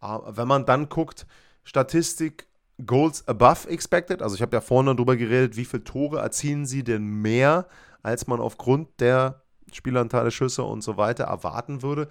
[0.01, 1.27] Aber wenn man dann guckt,
[1.63, 2.49] Statistik
[2.85, 6.83] Goals above expected, also ich habe ja vorne darüber geredet, wie viele Tore erzielen sie
[6.83, 7.69] denn mehr,
[8.03, 9.42] als man aufgrund der
[9.73, 12.09] Spielanteile, Schüsse und so weiter erwarten würde.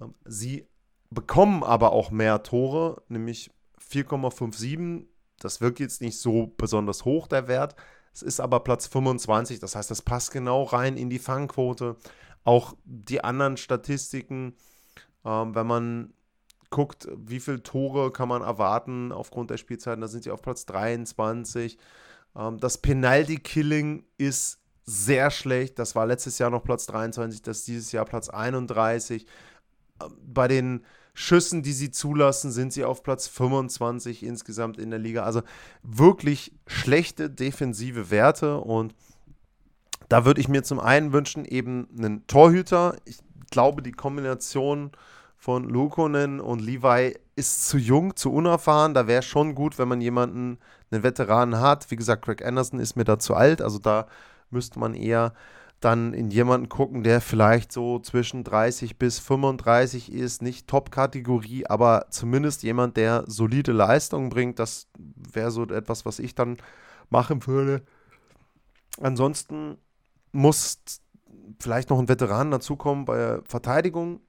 [0.00, 0.66] Ähm, sie
[1.10, 5.06] bekommen aber auch mehr Tore, nämlich 4,57.
[5.38, 7.76] Das wirkt jetzt nicht so besonders hoch, der Wert.
[8.12, 11.96] Es ist aber Platz 25, das heißt, das passt genau rein in die Fangquote.
[12.44, 14.54] Auch die anderen Statistiken,
[15.24, 16.14] ähm, wenn man
[16.70, 20.64] guckt, wie viele Tore kann man erwarten aufgrund der Spielzeiten, da sind sie auf Platz
[20.66, 21.78] 23.
[22.34, 25.78] Ähm, das Penalty-Killing ist sehr schlecht.
[25.78, 29.26] Das war letztes Jahr noch Platz 23, das ist dieses Jahr Platz 31.
[30.24, 35.24] Bei den Schüssen, die sie zulassen, sind sie auf Platz 25 insgesamt in der Liga.
[35.24, 35.42] Also
[35.82, 38.94] wirklich schlechte defensive Werte und
[40.08, 42.96] da würde ich mir zum einen wünschen, eben einen Torhüter.
[43.06, 43.18] Ich
[43.50, 44.92] glaube, die Kombination
[45.36, 48.94] von Lukonen und Levi ist zu jung, zu unerfahren.
[48.94, 50.58] Da wäre schon gut, wenn man jemanden,
[50.90, 51.90] einen Veteranen hat.
[51.90, 53.60] Wie gesagt, Craig Anderson ist mir da zu alt.
[53.60, 54.06] Also da
[54.50, 55.32] müsste man eher
[55.80, 62.06] dann in jemanden gucken, der vielleicht so zwischen 30 bis 35 ist, nicht Top-Kategorie, aber
[62.10, 64.58] zumindest jemand, der solide Leistungen bringt.
[64.58, 66.56] Das wäre so etwas, was ich dann
[67.10, 67.82] machen würde.
[69.00, 69.76] Ansonsten
[70.32, 70.78] muss
[71.60, 74.20] vielleicht noch ein Veteran dazukommen bei der Verteidigung.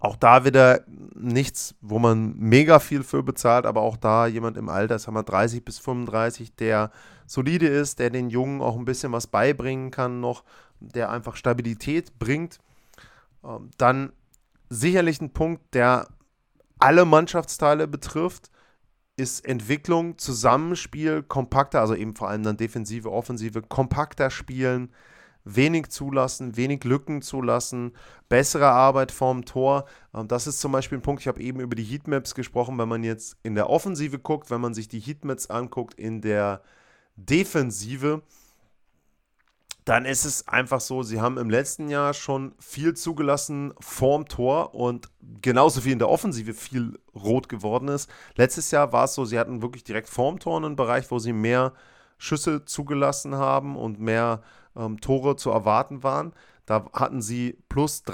[0.00, 0.80] Auch da wieder
[1.14, 5.22] nichts, wo man mega viel für bezahlt, aber auch da jemand im Alter, sagen wir
[5.22, 6.90] 30 bis 35, der
[7.32, 10.44] solide ist, der den Jungen auch ein bisschen was beibringen kann noch,
[10.80, 12.58] der einfach Stabilität bringt.
[13.42, 14.12] Ähm, dann
[14.68, 16.08] sicherlich ein Punkt, der
[16.78, 18.50] alle Mannschaftsteile betrifft,
[19.16, 24.90] ist Entwicklung, Zusammenspiel, kompakter, also eben vor allem dann Defensive, Offensive, kompakter spielen,
[25.44, 27.92] wenig zulassen, wenig Lücken zulassen,
[28.28, 29.86] bessere Arbeit vorm Tor.
[30.14, 32.90] Ähm, das ist zum Beispiel ein Punkt, ich habe eben über die Heatmaps gesprochen, wenn
[32.90, 36.60] man jetzt in der Offensive guckt, wenn man sich die Heatmaps anguckt in der
[37.16, 38.22] Defensive,
[39.84, 44.74] dann ist es einfach so, sie haben im letzten Jahr schon viel zugelassen vorm Tor
[44.74, 48.08] und genauso wie in der Offensive viel rot geworden ist.
[48.36, 51.32] Letztes Jahr war es so, sie hatten wirklich direkt vorm Tor einen Bereich, wo sie
[51.32, 51.72] mehr
[52.16, 54.42] Schüsse zugelassen haben und mehr
[54.76, 56.32] ähm, Tore zu erwarten waren.
[56.64, 58.04] Da hatten sie plus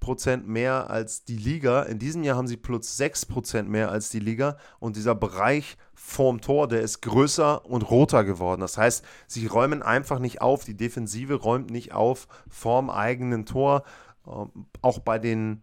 [0.00, 1.82] 3% mehr als die Liga.
[1.82, 4.56] In diesem Jahr haben sie plus 6% mehr als die Liga.
[4.78, 8.60] Und dieser Bereich vorm Tor, der ist größer und roter geworden.
[8.60, 10.64] Das heißt, sie räumen einfach nicht auf.
[10.64, 13.84] Die Defensive räumt nicht auf vorm eigenen Tor.
[14.26, 15.62] Ähm, auch bei den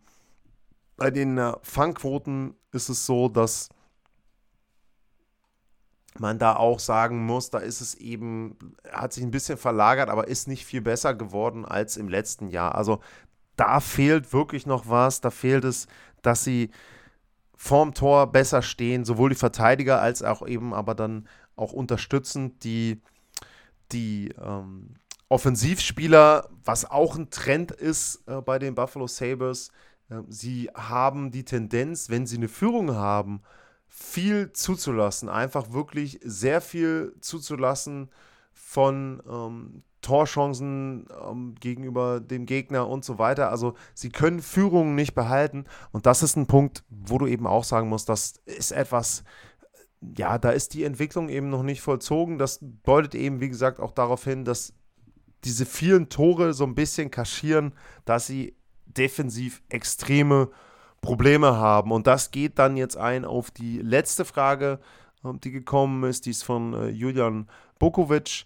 [0.95, 3.69] bei den äh, Fangquoten ist es so, dass
[6.19, 8.57] man da auch sagen muss, da ist es eben,
[8.91, 12.75] hat sich ein bisschen verlagert, aber ist nicht viel besser geworden als im letzten Jahr.
[12.75, 12.99] Also
[13.55, 15.21] da fehlt wirklich noch was.
[15.21, 15.87] Da fehlt es,
[16.21, 16.71] dass sie
[17.55, 23.01] vorm Tor besser stehen, sowohl die Verteidiger als auch eben aber dann auch unterstützend die,
[23.91, 24.95] die ähm,
[25.29, 29.69] Offensivspieler, was auch ein Trend ist äh, bei den Buffalo Sabres.
[30.09, 33.41] Äh, sie haben die Tendenz, wenn sie eine Führung haben,
[33.87, 38.09] viel zuzulassen, einfach wirklich sehr viel zuzulassen
[38.51, 43.49] von ähm, Torchancen ähm, gegenüber dem Gegner und so weiter.
[43.49, 47.63] Also sie können Führungen nicht behalten und das ist ein Punkt, wo du eben auch
[47.63, 49.23] sagen musst, das ist etwas,
[50.15, 52.37] ja, da ist die Entwicklung eben noch nicht vollzogen.
[52.37, 54.73] Das deutet eben, wie gesagt, auch darauf hin, dass
[55.43, 57.73] diese vielen Tore so ein bisschen kaschieren,
[58.05, 60.49] dass sie defensiv extreme
[61.01, 61.91] Probleme haben.
[61.91, 64.79] Und das geht dann jetzt ein auf die letzte Frage,
[65.23, 66.25] ähm, die gekommen ist.
[66.25, 67.47] Die ist von äh, Julian
[67.79, 68.45] Bokovic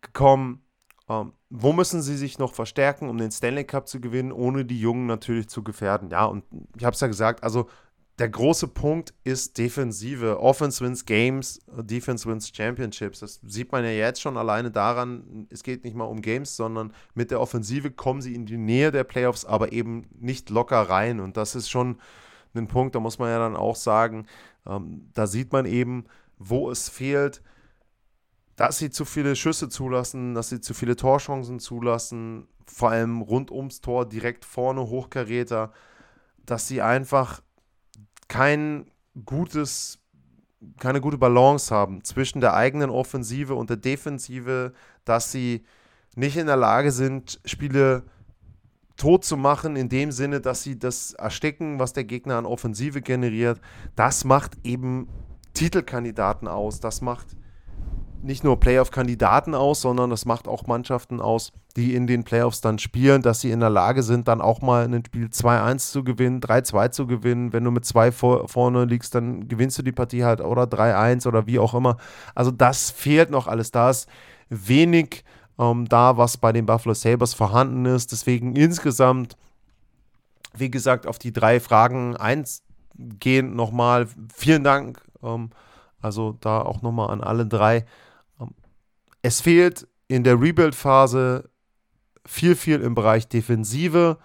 [0.00, 0.62] gekommen.
[1.08, 4.80] Ähm, wo müssen sie sich noch verstärken, um den Stanley Cup zu gewinnen, ohne die
[4.80, 6.10] Jungen natürlich zu gefährden?
[6.10, 6.44] Ja, und
[6.76, 7.68] ich habe es ja gesagt, also
[8.18, 10.40] der große Punkt ist Defensive.
[10.40, 13.20] Offense wins Games, Defense wins Championships.
[13.20, 16.94] Das sieht man ja jetzt schon alleine daran, es geht nicht mal um Games, sondern
[17.14, 21.20] mit der Offensive kommen sie in die Nähe der Playoffs, aber eben nicht locker rein.
[21.20, 21.98] Und das ist schon
[22.54, 24.26] ein Punkt, da muss man ja dann auch sagen,
[24.66, 26.06] ähm, da sieht man eben,
[26.38, 27.42] wo es fehlt,
[28.56, 33.50] dass sie zu viele Schüsse zulassen, dass sie zu viele Torchancen zulassen, vor allem rund
[33.50, 35.72] ums Tor, direkt vorne, Hochkaräter,
[36.44, 37.42] dass sie einfach
[38.28, 38.90] kein
[39.24, 39.98] gutes,
[40.78, 44.72] keine gute Balance haben zwischen der eigenen Offensive und der Defensive,
[45.04, 45.64] dass sie
[46.16, 48.04] nicht in der Lage sind, Spiele
[48.96, 53.02] tot zu machen, in dem Sinne, dass sie das ersticken, was der Gegner an Offensive
[53.02, 53.60] generiert.
[53.94, 55.08] Das macht eben
[55.52, 56.80] Titelkandidaten aus.
[56.80, 57.36] Das macht
[58.26, 62.78] nicht nur Playoff-Kandidaten aus, sondern das macht auch Mannschaften aus, die in den Playoffs dann
[62.78, 66.40] spielen, dass sie in der Lage sind, dann auch mal ein Spiel 2-1 zu gewinnen,
[66.40, 67.52] 3-2 zu gewinnen.
[67.52, 71.26] Wenn du mit 2 vor, vorne liegst, dann gewinnst du die Partie halt oder 3-1
[71.28, 71.98] oder wie auch immer.
[72.34, 73.70] Also das fehlt noch alles.
[73.70, 74.08] Da ist
[74.48, 75.24] wenig
[75.58, 78.10] ähm, da, was bei den Buffalo Sabres vorhanden ist.
[78.10, 79.36] Deswegen insgesamt,
[80.54, 84.08] wie gesagt, auf die drei Fragen eingehen nochmal.
[84.34, 85.00] Vielen Dank.
[85.22, 85.50] Ähm,
[86.02, 87.84] also da auch nochmal an alle drei.
[89.26, 91.50] Es fehlt in der Rebuild-Phase
[92.24, 94.18] viel, viel im Bereich Defensive.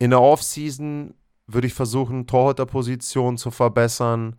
[0.00, 1.14] In der Offseason
[1.46, 4.34] würde ich versuchen, Torhüterposition zu verbessern,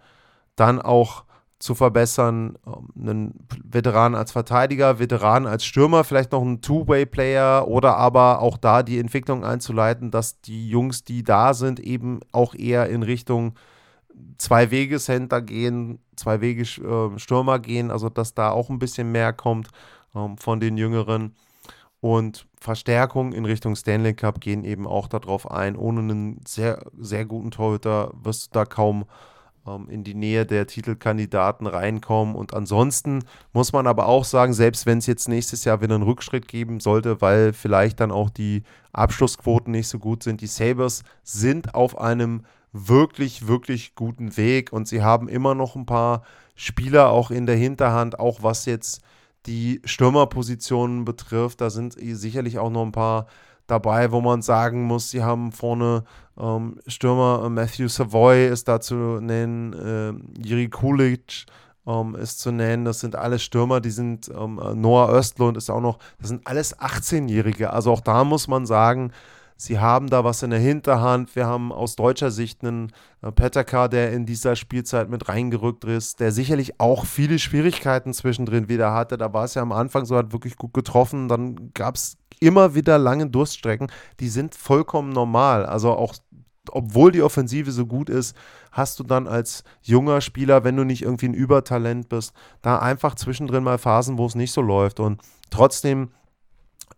[0.57, 1.23] dann auch
[1.59, 7.95] zu verbessern, ähm, einen Veteran als Verteidiger, Veteran als Stürmer, vielleicht noch einen Two-Way-Player oder
[7.95, 12.89] aber auch da die Entwicklung einzuleiten, dass die Jungs, die da sind, eben auch eher
[12.89, 13.53] in Richtung
[14.37, 19.69] Zwei-Wege-Center gehen, Zwei-Wege-Stürmer ähm, gehen, also dass da auch ein bisschen mehr kommt
[20.15, 21.35] ähm, von den Jüngeren.
[21.99, 25.75] Und Verstärkungen in Richtung Stanley Cup gehen eben auch darauf ein.
[25.75, 29.05] Ohne einen sehr, sehr guten Torhüter wirst du da kaum
[29.89, 32.35] in die Nähe der Titelkandidaten reinkommen.
[32.35, 36.03] Und ansonsten muss man aber auch sagen, selbst wenn es jetzt nächstes Jahr wieder einen
[36.03, 41.03] Rückschritt geben sollte, weil vielleicht dann auch die Abschlussquoten nicht so gut sind, die Sabres
[41.23, 46.23] sind auf einem wirklich, wirklich guten Weg und sie haben immer noch ein paar
[46.55, 49.01] Spieler auch in der Hinterhand, auch was jetzt
[49.45, 51.61] die Stürmerpositionen betrifft.
[51.61, 53.27] Da sind sicherlich auch noch ein paar
[53.67, 56.03] dabei, wo man sagen muss, sie haben vorne
[56.39, 61.45] ähm, Stürmer äh, Matthew Savoy ist da zu nennen, äh, Jiri Kulic
[61.87, 62.85] ähm, ist zu nennen.
[62.85, 66.77] Das sind alles Stürmer, die sind ähm, Noah Östlund ist auch noch, das sind alles
[66.77, 67.71] 18-Jährige.
[67.73, 69.11] Also auch da muss man sagen,
[69.55, 71.35] sie haben da was in der Hinterhand.
[71.35, 76.19] Wir haben aus deutscher Sicht einen äh, Petterka, der in dieser Spielzeit mit reingerückt ist,
[76.19, 79.17] der sicherlich auch viele Schwierigkeiten zwischendrin wieder hatte.
[79.17, 81.27] Da war es ja am Anfang so, hat wirklich gut getroffen.
[81.27, 83.91] Dann gab es immer wieder lange Durststrecken.
[84.19, 85.65] Die sind vollkommen normal.
[85.65, 86.15] Also auch
[86.73, 88.35] obwohl die Offensive so gut ist,
[88.71, 93.15] hast du dann als junger Spieler, wenn du nicht irgendwie ein Übertalent bist, da einfach
[93.15, 94.99] zwischendrin mal Phasen, wo es nicht so läuft.
[94.99, 96.09] Und trotzdem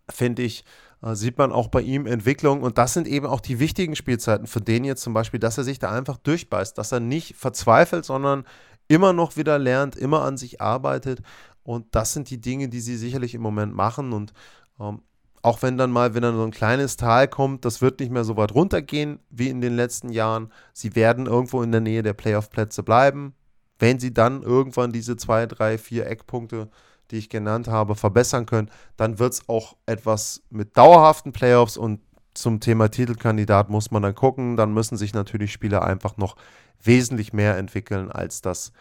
[0.09, 0.63] finde ich,
[1.01, 2.61] äh, sieht man auch bei ihm Entwicklung.
[2.61, 5.63] Und das sind eben auch die wichtigen Spielzeiten für den jetzt zum Beispiel, dass er
[5.63, 8.45] sich da einfach durchbeißt, dass er nicht verzweifelt, sondern
[8.87, 11.21] immer noch wieder lernt, immer an sich arbeitet.
[11.63, 14.13] Und das sind die Dinge, die sie sicherlich im Moment machen.
[14.13, 14.33] Und
[14.79, 15.01] ähm,
[15.41, 18.23] auch wenn dann mal, wenn dann so ein kleines Tal kommt, das wird nicht mehr
[18.23, 20.51] so weit runtergehen wie in den letzten Jahren.
[20.73, 23.33] Sie werden irgendwo in der Nähe der Playoff-Plätze bleiben.
[23.77, 26.69] Wenn sie dann irgendwann diese zwei, drei, vier Eckpunkte
[27.11, 32.01] die ich genannt habe, verbessern können, dann wird es auch etwas mit dauerhaften Playoffs und
[32.33, 34.55] zum Thema Titelkandidat muss man dann gucken.
[34.55, 36.35] Dann müssen sich natürlich Spieler einfach noch
[36.81, 38.71] wesentlich mehr entwickeln, als das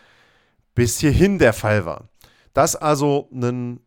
[0.75, 2.09] bis hierhin der Fall war.
[2.53, 3.81] Das also ein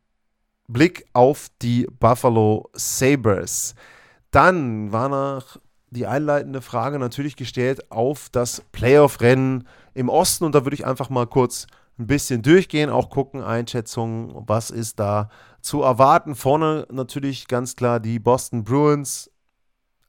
[0.72, 3.76] Blick auf die Buffalo Sabres.
[4.32, 5.58] Dann war nach
[5.90, 11.10] die einleitende Frage natürlich gestellt auf das Playoff-Rennen im Osten und da würde ich einfach
[11.10, 11.68] mal kurz
[12.00, 15.30] ein bisschen durchgehen, auch gucken, Einschätzungen, was ist da
[15.62, 16.36] zu erwarten.
[16.36, 19.30] Vorne natürlich ganz klar die Boston Bruins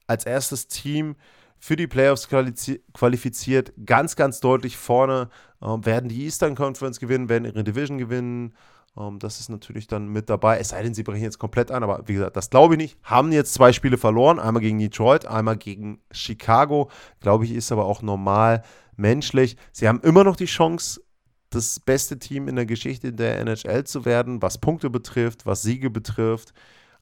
[0.07, 1.15] als erstes Team
[1.59, 5.29] für die Playoffs qualifiziert, ganz, ganz deutlich vorne,
[5.61, 8.53] ähm, werden die Eastern Conference gewinnen, werden ihre Division gewinnen.
[8.97, 11.83] Ähm, das ist natürlich dann mit dabei, es sei denn, sie brechen jetzt komplett an,
[11.83, 12.97] aber wie gesagt, das glaube ich nicht.
[13.03, 16.89] Haben jetzt zwei Spiele verloren, einmal gegen Detroit, einmal gegen Chicago.
[17.19, 18.63] Glaube ich, ist aber auch normal
[18.95, 19.57] menschlich.
[19.71, 21.01] Sie haben immer noch die Chance,
[21.49, 25.89] das beste Team in der Geschichte der NHL zu werden, was Punkte betrifft, was Siege
[25.89, 26.53] betrifft.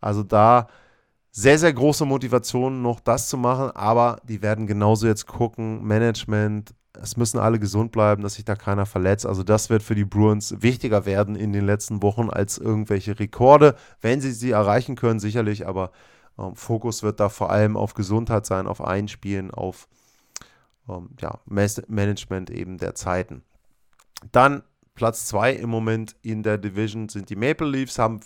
[0.02, 0.68] Also da
[1.32, 6.74] sehr, sehr große Motivation, noch das zu machen, aber die werden genauso jetzt gucken, Management,
[7.00, 9.26] es müssen alle gesund bleiben, dass sich da keiner verletzt.
[9.26, 13.76] Also das wird für die Bruins wichtiger werden in den letzten Wochen als irgendwelche Rekorde,
[14.02, 15.92] wenn sie sie erreichen können, sicherlich, aber
[16.38, 19.88] ähm, Fokus wird da vor allem auf Gesundheit sein, auf Einspielen, auf
[20.90, 23.44] ähm, ja, Management eben der Zeiten.
[24.32, 28.20] Dann Platz 2 im Moment in der Division sind die Maple Leafs, haben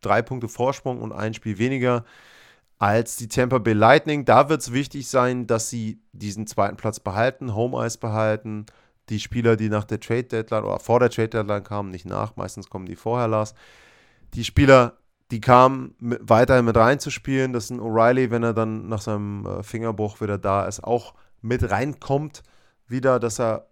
[0.00, 2.04] drei Punkte Vorsprung und ein Spiel weniger
[2.80, 4.24] als die Tampa Bay Lightning.
[4.24, 8.66] Da wird es wichtig sein, dass sie diesen zweiten Platz behalten, Home Ice behalten.
[9.10, 12.36] Die Spieler, die nach der Trade Deadline oder vor der Trade Deadline kamen, nicht nach,
[12.36, 13.54] meistens kommen die vorher, Lars.
[14.32, 14.96] Die Spieler,
[15.30, 19.62] die kamen mit, weiterhin mit reinzuspielen, das sind O'Reilly, wenn er dann nach seinem äh,
[19.62, 22.42] Fingerbruch wieder da ist, auch mit reinkommt,
[22.86, 23.66] wieder, dass er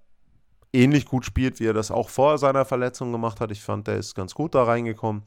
[0.74, 3.50] ähnlich gut spielt, wie er das auch vor seiner Verletzung gemacht hat.
[3.52, 5.22] Ich fand, der ist ganz gut da reingekommen.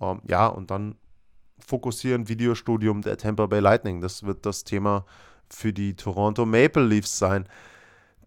[0.00, 0.94] Ähm, ja, und dann
[1.64, 4.00] fokussieren Videostudium der Tampa Bay Lightning.
[4.00, 5.04] Das wird das Thema
[5.48, 7.48] für die Toronto Maple Leafs sein.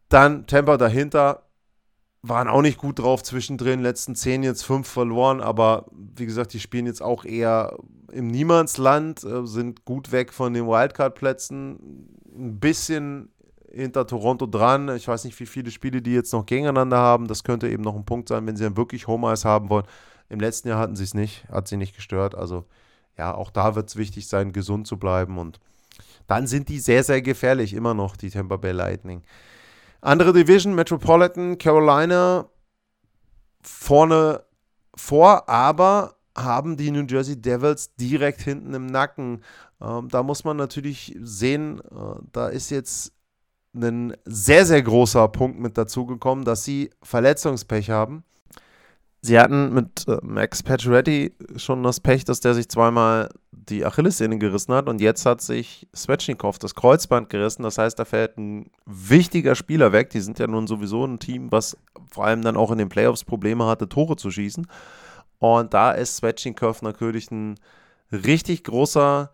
[0.09, 1.43] Dann Tampa dahinter
[2.21, 3.81] waren auch nicht gut drauf zwischendrin.
[3.81, 7.77] Letzten zehn jetzt fünf verloren, aber wie gesagt, die spielen jetzt auch eher
[8.11, 12.09] im Niemandsland, äh, sind gut weg von den Wildcard-Plätzen.
[12.35, 13.31] Ein bisschen
[13.71, 14.89] hinter Toronto dran.
[14.95, 17.27] Ich weiß nicht, wie viele Spiele die jetzt noch gegeneinander haben.
[17.27, 19.85] Das könnte eben noch ein Punkt sein, wenn sie dann wirklich Home Ice haben wollen.
[20.27, 22.35] Im letzten Jahr hatten sie es nicht, hat sie nicht gestört.
[22.35, 22.65] Also
[23.19, 25.37] ja, auch da wird es wichtig sein, gesund zu bleiben.
[25.37, 25.59] Und
[26.27, 29.23] dann sind die sehr, sehr gefährlich, immer noch, die Tampa Bay Lightning.
[30.01, 32.49] Andere Division, Metropolitan, Carolina
[33.61, 34.43] vorne
[34.95, 39.43] vor, aber haben die New Jersey Devils direkt hinten im Nacken.
[39.81, 43.11] Ähm, da muss man natürlich sehen, äh, da ist jetzt
[43.75, 48.23] ein sehr, sehr großer Punkt mit dazugekommen, dass sie Verletzungspech haben.
[49.21, 54.37] Sie hatten mit äh, Max Pacioretty schon das Pech, dass der sich zweimal die Achillessehne
[54.37, 57.63] gerissen hat und jetzt hat sich Svechnikov das Kreuzband gerissen.
[57.63, 60.09] Das heißt, da fällt ein wichtiger Spieler weg.
[60.11, 61.77] Die sind ja nun sowieso ein Team, was
[62.11, 64.65] vor allem dann auch in den Playoffs Probleme hatte, Tore zu schießen.
[65.39, 67.55] Und da ist Svechnikov natürlich ein
[68.11, 69.31] richtig großer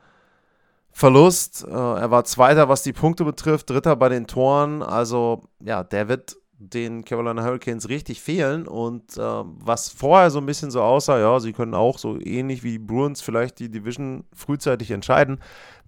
[0.91, 1.65] Verlust.
[1.67, 4.81] Äh, er war Zweiter, was die Punkte betrifft, Dritter bei den Toren.
[4.81, 8.67] Also, ja, der wird den Carolina Hurricanes richtig fehlen.
[8.67, 12.63] Und äh, was vorher so ein bisschen so aussah, ja, sie können auch so ähnlich
[12.63, 15.39] wie die Bruins vielleicht die Division frühzeitig entscheiden.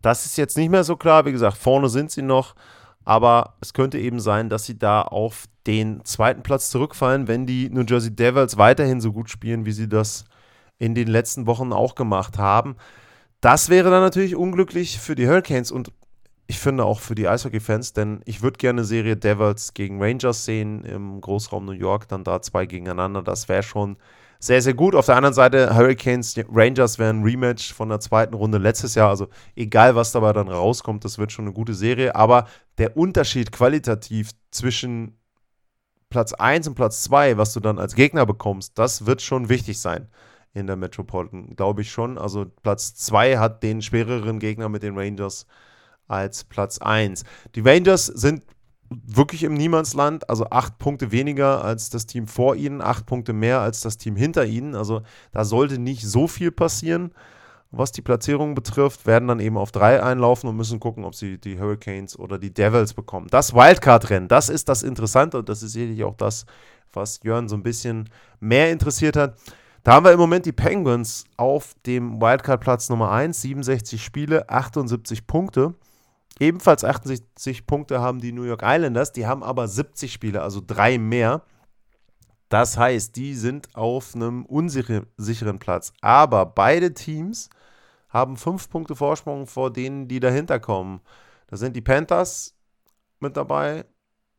[0.01, 1.25] Das ist jetzt nicht mehr so klar.
[1.25, 2.55] Wie gesagt, vorne sind sie noch.
[3.05, 7.69] Aber es könnte eben sein, dass sie da auf den zweiten Platz zurückfallen, wenn die
[7.69, 10.25] New Jersey Devils weiterhin so gut spielen, wie sie das
[10.77, 12.75] in den letzten Wochen auch gemacht haben.
[13.39, 15.91] Das wäre dann natürlich unglücklich für die Hurricanes und
[16.47, 20.85] ich finde auch für die Eishockey-Fans, denn ich würde gerne Serie Devils gegen Rangers sehen
[20.85, 23.21] im Großraum New York, dann da zwei gegeneinander.
[23.21, 23.97] Das wäre schon
[24.39, 24.95] sehr, sehr gut.
[24.95, 29.09] Auf der anderen Seite, Hurricanes, Rangers wären ein Rematch von der zweiten Runde letztes Jahr.
[29.09, 32.15] Also egal, was dabei dann rauskommt, das wird schon eine gute Serie.
[32.15, 35.17] Aber der Unterschied qualitativ zwischen
[36.09, 39.79] Platz 1 und Platz 2, was du dann als Gegner bekommst, das wird schon wichtig
[39.79, 40.07] sein
[40.53, 42.17] in der Metropolitan, glaube ich schon.
[42.17, 45.45] Also Platz 2 hat den schwereren Gegner mit den Rangers
[46.07, 47.23] als Platz 1.
[47.55, 48.43] Die Rangers sind
[48.89, 53.59] wirklich im Niemandsland, also acht Punkte weniger als das Team vor ihnen, acht Punkte mehr
[53.59, 54.75] als das Team hinter ihnen.
[54.75, 55.01] Also
[55.31, 57.11] da sollte nicht so viel passieren,
[57.71, 61.37] was die Platzierung betrifft, werden dann eben auf drei einlaufen und müssen gucken, ob sie
[61.37, 63.27] die Hurricanes oder die Devils bekommen.
[63.29, 66.45] Das Wildcard-Rennen, das ist das Interessante und das ist sicherlich auch das,
[66.93, 69.35] was Jörn so ein bisschen mehr interessiert hat.
[69.83, 75.27] Da haben wir im Moment die Penguins auf dem Wildcard-Platz Nummer 1, 67 Spiele, 78
[75.27, 75.73] Punkte.
[76.39, 80.97] Ebenfalls 68 Punkte haben die New York Islanders, die haben aber 70 Spiele, also drei
[80.97, 81.41] mehr.
[82.49, 85.91] Das heißt, die sind auf einem unsicheren Platz.
[86.01, 87.49] Aber beide Teams
[88.09, 91.01] haben fünf Punkte Vorsprung vor denen, die dahinter kommen.
[91.47, 92.55] Da sind die Panthers
[93.19, 93.85] mit dabei,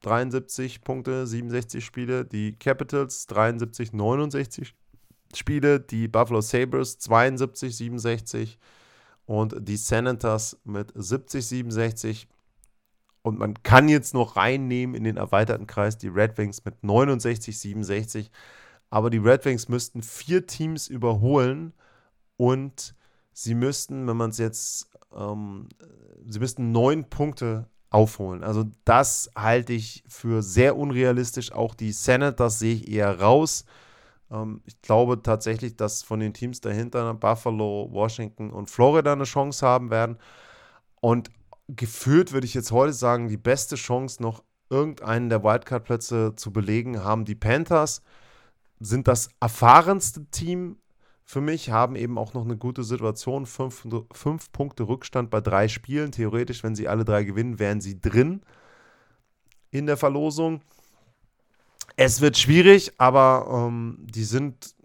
[0.03, 2.25] 73 Punkte, 67 Spiele.
[2.25, 4.75] Die Capitals 73, 69
[5.35, 5.81] Spiele.
[5.81, 8.59] Die Buffalo Sabres 72, 67.
[9.29, 12.29] Und die Senators mit 70, 67.
[13.21, 17.59] Und man kann jetzt noch reinnehmen in den erweiterten Kreis die Red Wings mit 69,
[17.59, 18.31] 67.
[18.89, 21.75] Aber die Red Wings müssten vier Teams überholen
[22.39, 22.95] und
[23.35, 25.69] sie müssten, wenn man es jetzt, ähm,
[26.27, 28.43] sie müssten neun Punkte aufholen.
[28.43, 31.53] Also das halte ich für sehr unrealistisch.
[31.53, 33.67] Auch die Senators sehe ich eher raus.
[34.31, 39.67] Ähm, ich glaube tatsächlich, dass von den Teams dahinter Buffalo, Washington und Florida eine Chance
[39.67, 40.19] haben werden.
[41.01, 41.31] Und
[41.69, 47.03] gefühlt würde ich jetzt heute sagen, die beste Chance noch irgendeinen der Wildcard-Plätze zu belegen,
[47.03, 48.03] haben die Panthers,
[48.81, 50.79] sind das erfahrenste Team
[51.25, 53.45] für mich, haben eben auch noch eine gute Situation.
[53.45, 56.11] Fünf, fünf Punkte Rückstand bei drei Spielen.
[56.11, 58.41] Theoretisch, wenn sie alle drei gewinnen, wären sie drin
[59.71, 60.63] in der Verlosung.
[62.01, 64.77] Es wird schwierig, aber ähm, die sind,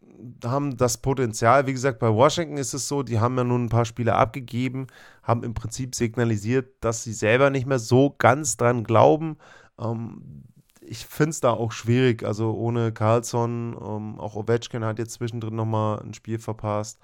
[0.44, 1.68] haben das Potenzial.
[1.68, 4.88] Wie gesagt, bei Washington ist es so, die haben ja nun ein paar Spiele abgegeben,
[5.22, 9.38] haben im Prinzip signalisiert, dass sie selber nicht mehr so ganz dran glauben.
[9.80, 10.46] Ähm,
[10.82, 12.24] ich finde es da auch schwierig.
[12.24, 17.00] Also ohne Carlson, ähm, auch Ovechkin hat jetzt zwischendrin nochmal ein Spiel verpasst.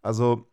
[0.00, 0.48] Also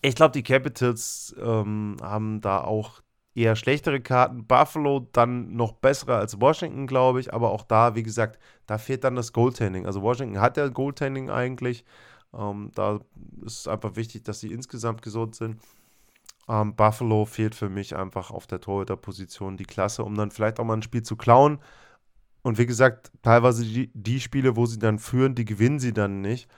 [0.00, 3.02] ich glaube, die Capitals ähm, haben da auch
[3.34, 4.46] eher schlechtere Karten.
[4.46, 7.32] Buffalo dann noch bessere als Washington, glaube ich.
[7.32, 9.86] Aber auch da, wie gesagt, da fehlt dann das Goaltending.
[9.86, 11.84] Also Washington hat ja Goaltending eigentlich.
[12.34, 13.00] Ähm, da
[13.44, 15.60] ist es einfach wichtig, dass sie insgesamt gesund sind.
[16.48, 20.64] Ähm, Buffalo fehlt für mich einfach auf der Torhüterposition die Klasse, um dann vielleicht auch
[20.64, 21.58] mal ein Spiel zu klauen.
[22.42, 26.20] Und wie gesagt, teilweise die, die Spiele, wo sie dann führen, die gewinnen sie dann
[26.20, 26.48] nicht.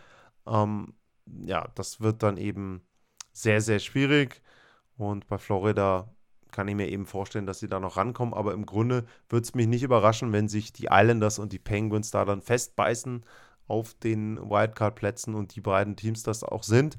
[0.47, 0.95] Ähm,
[1.27, 2.83] ja, das wird dann eben
[3.33, 4.43] sehr, sehr schwierig.
[4.97, 6.14] Und bei Florida
[6.55, 8.33] kann ich mir eben vorstellen, dass sie da noch rankommen.
[8.33, 12.11] Aber im Grunde würde es mich nicht überraschen, wenn sich die Islanders und die Penguins
[12.11, 13.25] da dann festbeißen
[13.67, 16.97] auf den Wildcard-Plätzen und die beiden Teams das auch sind.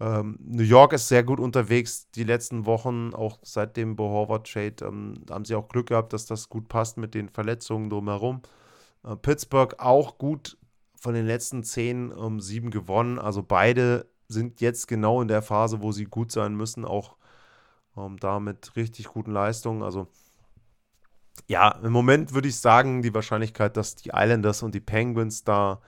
[0.00, 4.50] Ähm, New York ist sehr gut unterwegs die letzten Wochen, auch seit dem Bo Horvath
[4.52, 4.76] Trade.
[4.82, 8.42] Ähm, haben sie auch Glück gehabt, dass das gut passt mit den Verletzungen drumherum.
[9.04, 10.58] Äh, Pittsburgh auch gut
[10.94, 13.18] von den letzten zehn ähm, sieben gewonnen.
[13.18, 17.16] Also beide sind jetzt genau in der Phase, wo sie gut sein müssen, auch
[18.06, 19.82] ähm, da mit richtig guten Leistungen.
[19.82, 20.08] Also
[21.48, 25.80] ja, im Moment würde ich sagen, die Wahrscheinlichkeit, dass die Islanders und die Penguins da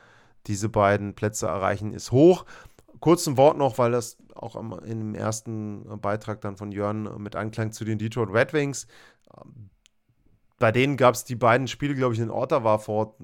[0.46, 2.44] diese beiden Plätze erreichen, ist hoch
[3.02, 7.72] kurzen Wort noch, weil das auch im, im ersten Beitrag dann von Jörn mit Anklang
[7.72, 8.86] zu den Detroit Red Wings.
[10.58, 13.16] Bei denen gab es die beiden Spiele, glaube ich, in Ottawa vor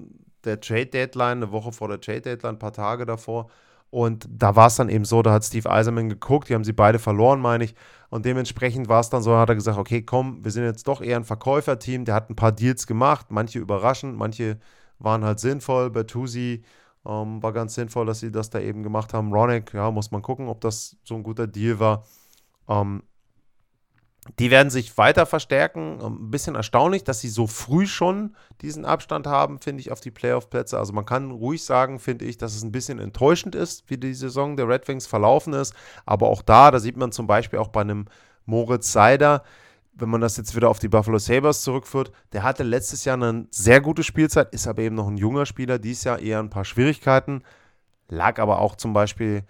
[0.43, 3.49] der Trade Deadline, eine Woche vor der Trade Deadline, ein paar Tage davor.
[3.91, 6.73] Und da war es dann eben so, da hat Steve Eiserman geguckt, die haben sie
[6.73, 7.75] beide verloren, meine ich.
[8.09, 11.01] Und dementsprechend war es dann so, hat er gesagt, okay, komm, wir sind jetzt doch
[11.01, 12.05] eher ein Verkäuferteam.
[12.05, 14.59] Der hat ein paar Deals gemacht, manche überraschend, manche
[14.99, 15.89] waren halt sinnvoll.
[15.89, 16.63] Bertuzzi
[17.05, 19.33] ähm, war ganz sinnvoll, dass sie das da eben gemacht haben.
[19.33, 22.03] Ronick, ja, muss man gucken, ob das so ein guter Deal war.
[22.67, 23.03] Ähm,
[24.37, 25.99] die werden sich weiter verstärken.
[26.01, 30.01] Ähm, ein bisschen erstaunlich, dass sie so früh schon diesen Abstand haben, finde ich, auf
[30.01, 30.77] die Playoff-Plätze.
[30.77, 34.13] Also man kann ruhig sagen, finde ich, dass es ein bisschen enttäuschend ist, wie die
[34.13, 35.73] Saison der Red Wings verlaufen ist.
[36.05, 38.05] Aber auch da, da sieht man zum Beispiel auch bei einem
[38.45, 39.43] Moritz Seider,
[39.93, 43.47] wenn man das jetzt wieder auf die Buffalo Sabres zurückführt, der hatte letztes Jahr eine
[43.51, 46.63] sehr gute Spielzeit, ist aber eben noch ein junger Spieler, dieses Jahr eher ein paar
[46.63, 47.43] Schwierigkeiten,
[48.07, 49.43] lag aber auch zum Beispiel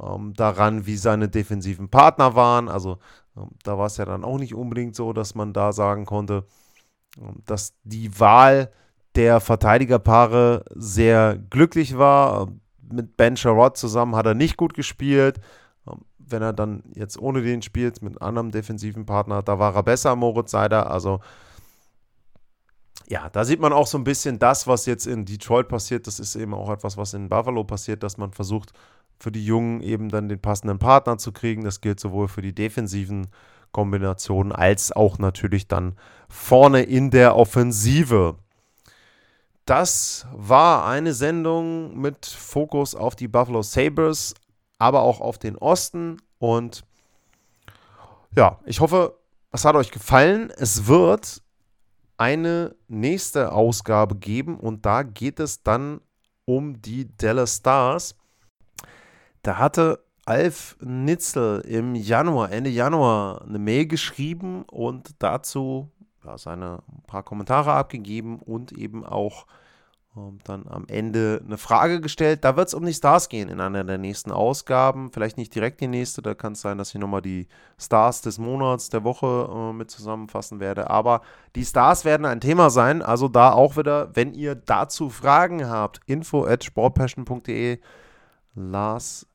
[0.00, 2.68] ähm, daran, wie seine defensiven Partner waren.
[2.68, 2.98] Also
[3.62, 6.44] da war es ja dann auch nicht unbedingt so, dass man da sagen konnte,
[7.20, 8.70] ähm, dass die Wahl
[9.14, 12.42] der Verteidigerpaare sehr glücklich war.
[12.42, 15.40] Ähm, mit Ben Sherrod zusammen hat er nicht gut gespielt
[16.28, 19.82] wenn er dann jetzt ohne den spielt, mit einem anderen defensiven Partner, da war er
[19.82, 20.90] besser, Moritz Seider.
[20.90, 21.20] Also
[23.08, 26.06] ja, da sieht man auch so ein bisschen das, was jetzt in Detroit passiert.
[26.06, 28.72] Das ist eben auch etwas, was in Buffalo passiert, dass man versucht,
[29.18, 31.64] für die Jungen eben dann den passenden Partner zu kriegen.
[31.64, 33.28] Das gilt sowohl für die defensiven
[33.72, 35.96] Kombinationen als auch natürlich dann
[36.28, 38.36] vorne in der Offensive.
[39.64, 44.34] Das war eine Sendung mit Fokus auf die Buffalo Sabres
[44.78, 46.18] aber auch auf den Osten.
[46.38, 46.84] Und
[48.34, 49.18] ja, ich hoffe,
[49.52, 50.50] es hat euch gefallen.
[50.56, 51.42] Es wird
[52.18, 56.00] eine nächste Ausgabe geben und da geht es dann
[56.44, 58.16] um die Dallas Stars.
[59.46, 65.88] Da hatte Alf Nitzel im Januar, Ende Januar, eine Mail geschrieben und dazu
[66.24, 69.46] ja, seine paar Kommentare abgegeben und eben auch
[70.16, 72.42] ähm, dann am Ende eine Frage gestellt.
[72.42, 75.12] Da wird es um die Stars gehen in einer der nächsten Ausgaben.
[75.12, 77.46] Vielleicht nicht direkt die nächste, da kann es sein, dass ich nochmal die
[77.78, 80.90] Stars des Monats, der Woche äh, mit zusammenfassen werde.
[80.90, 81.20] Aber
[81.54, 83.00] die Stars werden ein Thema sein.
[83.00, 87.78] Also da auch wieder, wenn ihr dazu Fragen habt, info at sportpassion.de,
[88.56, 89.28] Lars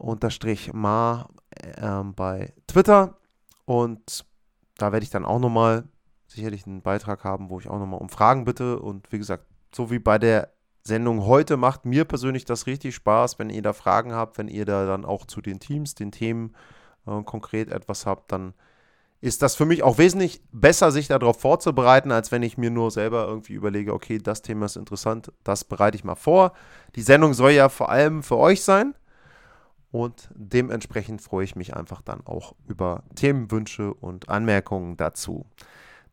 [0.00, 3.18] unterstrich Ma äh, bei Twitter.
[3.64, 4.24] Und
[4.76, 5.84] da werde ich dann auch nochmal
[6.26, 8.78] sicherlich einen Beitrag haben, wo ich auch nochmal um Fragen bitte.
[8.80, 9.44] Und wie gesagt,
[9.74, 13.72] so wie bei der Sendung heute macht mir persönlich das richtig Spaß, wenn ihr da
[13.72, 16.54] Fragen habt, wenn ihr da dann auch zu den Teams, den Themen
[17.06, 18.54] äh, konkret etwas habt, dann
[19.20, 22.90] ist das für mich auch wesentlich besser, sich darauf vorzubereiten, als wenn ich mir nur
[22.90, 26.52] selber irgendwie überlege, okay, das Thema ist interessant, das bereite ich mal vor.
[26.96, 28.94] Die Sendung soll ja vor allem für euch sein
[29.90, 35.46] und dementsprechend freue ich mich einfach dann auch über Themenwünsche und Anmerkungen dazu.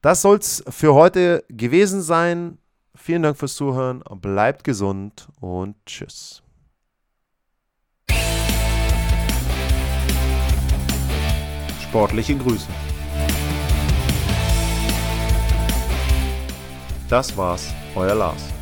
[0.02, 2.58] Das soll es für heute gewesen sein.
[2.96, 6.42] Vielen Dank fürs Zuhören, bleibt gesund und tschüss.
[11.82, 12.68] Sportliche Grüße.
[17.10, 18.57] Das war's, euer Lars.